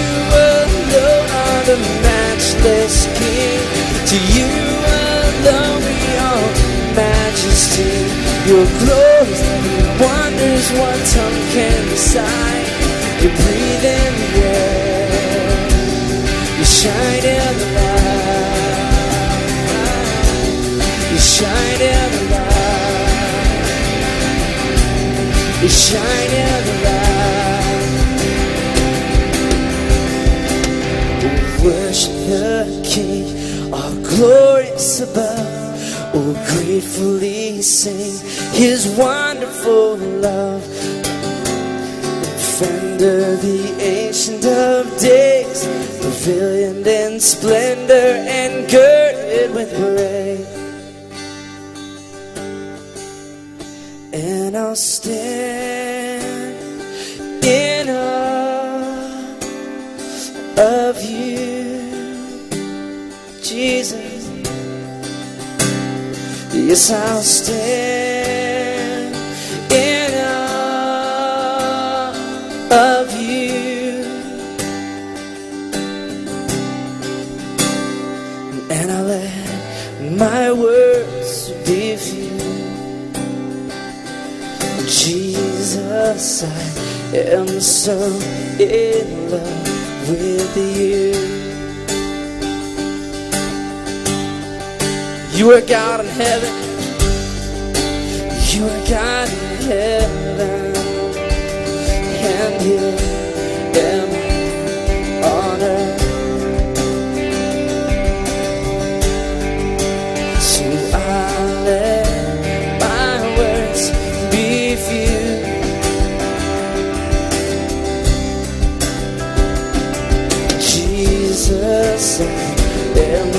alone 0.50 1.30
are 1.46 1.63
the 1.70 1.78
matchless 2.02 3.06
King. 3.20 3.62
To 4.10 4.18
you 4.34 4.50
alone 5.06 5.82
we 5.86 5.98
all 6.26 6.50
majesty. 6.98 7.94
Your 8.50 8.66
glory 8.82 9.46
wonders 10.02 10.68
what 10.80 10.98
tongue 11.13 11.42
can 11.54 11.82
recite. 11.92 12.68
You 13.22 13.30
breathe 13.30 13.86
in 13.86 14.12
the 14.22 14.30
air. 14.42 14.47
Shine 16.78 17.26
in 17.26 17.54
the 17.62 17.68
light. 17.78 18.76
You 21.12 21.18
shine 21.18 21.82
in 21.82 22.10
the 22.16 22.22
light. 22.34 23.68
You 25.63 25.70
shine 25.70 26.34
in 26.46 26.62
the 26.68 26.76
light. 26.86 27.88
Worship 31.66 32.16
the 32.30 32.54
King, 32.86 33.26
all 33.74 33.96
glorious 34.12 35.02
above. 35.02 35.56
Oh, 36.13 36.34
gratefully 36.52 37.62
sing 37.62 38.13
His 38.54 38.82
wonderful 38.96 39.98
love. 39.98 40.63
Defender, 42.22 43.36
the 43.38 43.62
ancient 43.82 44.46
of 44.46 44.84
days, 45.00 45.37
pavilioned 46.28 46.86
in 46.86 47.20
splendor 47.20 47.94
and 48.28 48.70
girded 48.70 49.54
with 49.56 49.70
praise. 49.76 50.48
And 54.13 54.58
I'll 54.58 54.76
stand 54.76 56.56
in 57.44 57.90
awe 57.90 59.38
of 60.58 61.02
you, 61.02 61.80
Jesus. 63.42 64.28
Yes, 66.54 66.92
I'll 66.92 67.22
stand 67.22 68.07
Jesus, 86.38 87.13
I 87.13 87.17
am 87.34 87.47
so 87.60 87.97
in 88.60 89.32
love 89.32 90.10
with 90.10 90.58
you. 90.58 91.13
You 95.36 95.52
are 95.54 95.62
God 95.62 96.02
in 96.02 96.06
heaven. 96.08 96.54
You 98.54 98.65
are 98.65 98.88
God 98.88 99.30
in 99.30 99.67
heaven. 99.67 100.17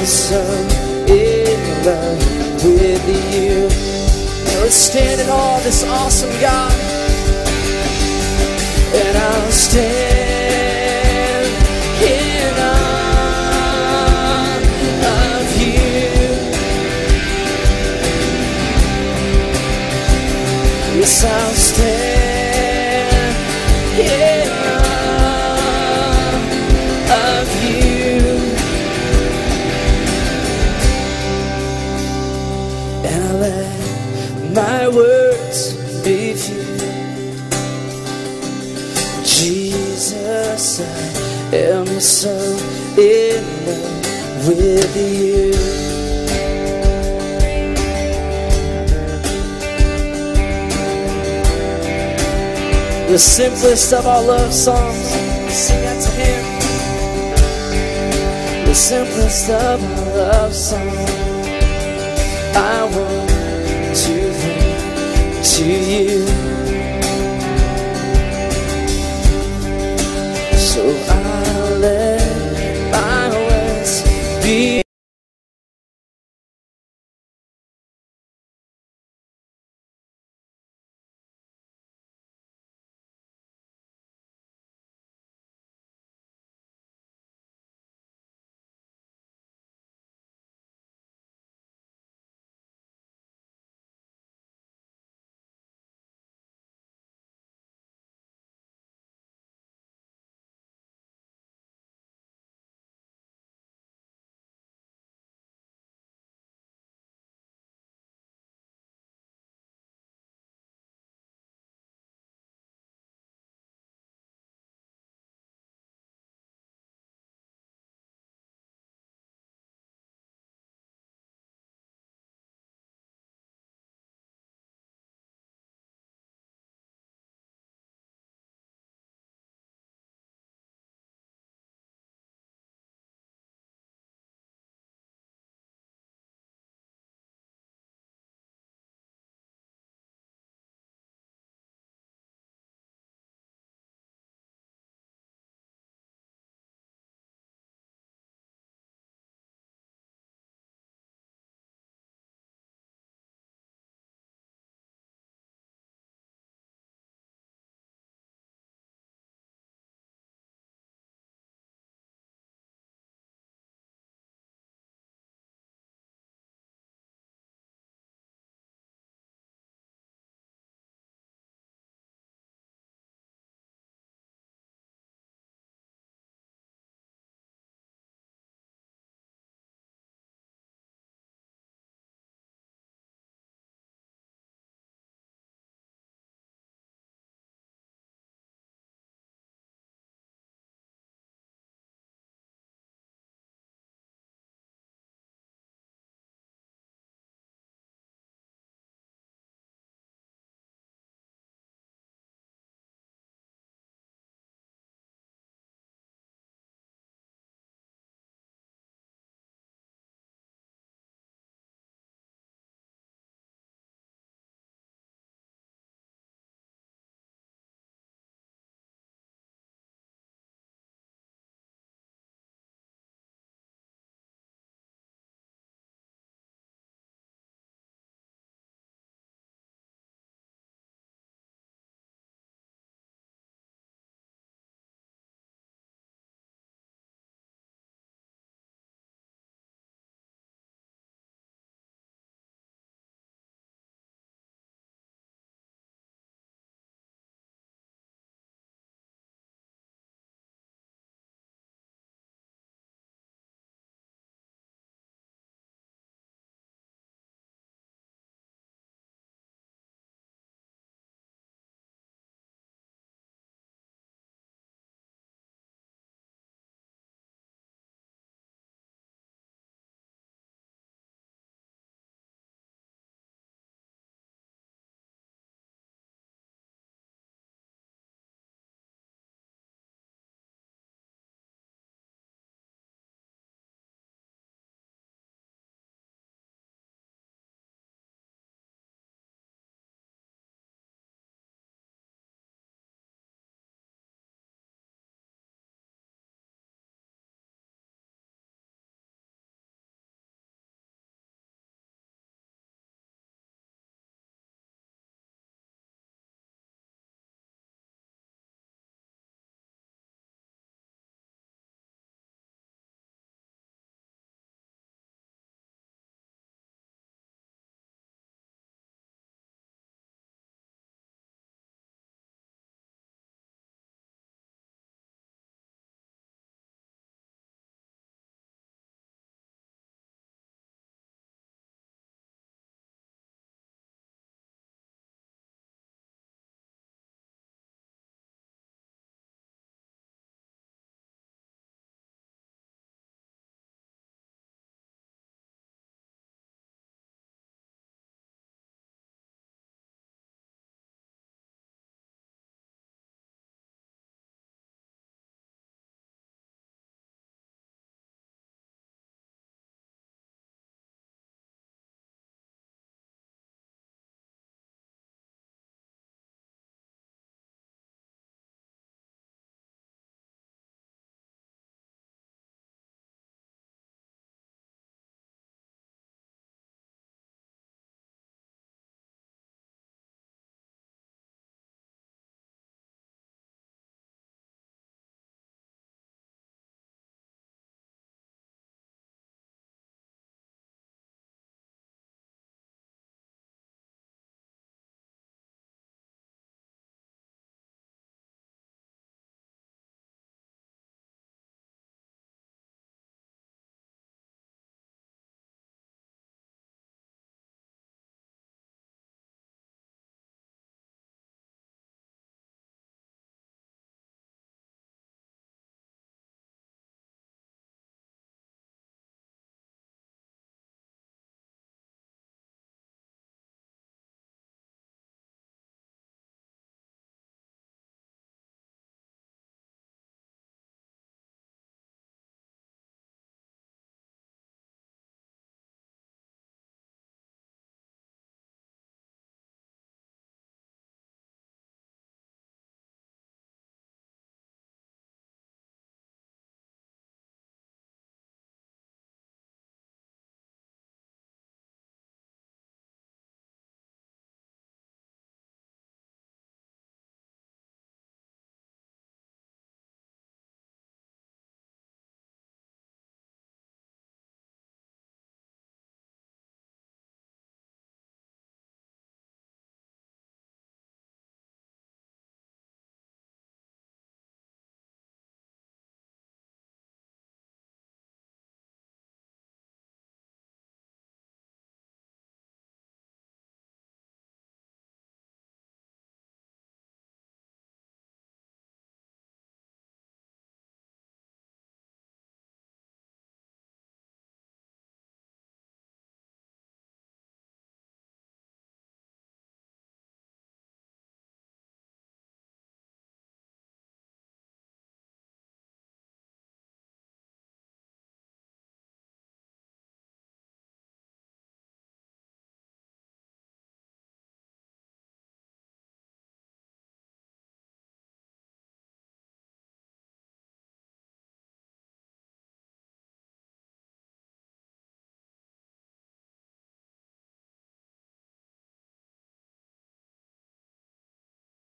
Am 0.09 0.15
so 0.15 0.41
in 1.07 1.85
love 1.85 2.65
with 2.65 3.05
you. 3.35 3.69
Now 4.47 4.63
let's 4.63 4.75
stand 4.75 5.21
in 5.21 5.29
awe 5.29 5.57
of 5.59 5.65
this 5.65 5.85
awesome 5.85 6.31
God. 6.41 6.73
And 8.95 9.19
I'll 9.19 9.51
stand 9.51 9.87
in 12.03 12.55
awe 12.59 13.85
of 15.05 15.47
you. 15.61 15.77
Yes, 21.01 21.25
I'll 21.25 21.58
am 41.99 42.03
so 42.03 42.31
in 42.97 43.43
love 43.67 44.47
with 44.47 44.97
you. 44.97 45.51
The 53.09 53.19
simplest 53.19 53.93
of 53.93 54.07
our 54.07 54.23
love 54.23 54.53
songs, 54.53 55.09
sing 55.53 55.85
out 55.87 56.01
to 56.05 56.11
Him. 56.13 56.45
The 58.67 58.75
simplest 58.75 59.51
of 59.51 59.83
our 59.83 60.17
love 60.19 60.55
songs, 60.55 61.11
I 62.55 62.85
want 62.95 63.31
to 64.05 64.15
bring 64.39 65.43
to 65.43 65.65
you. 65.65 66.48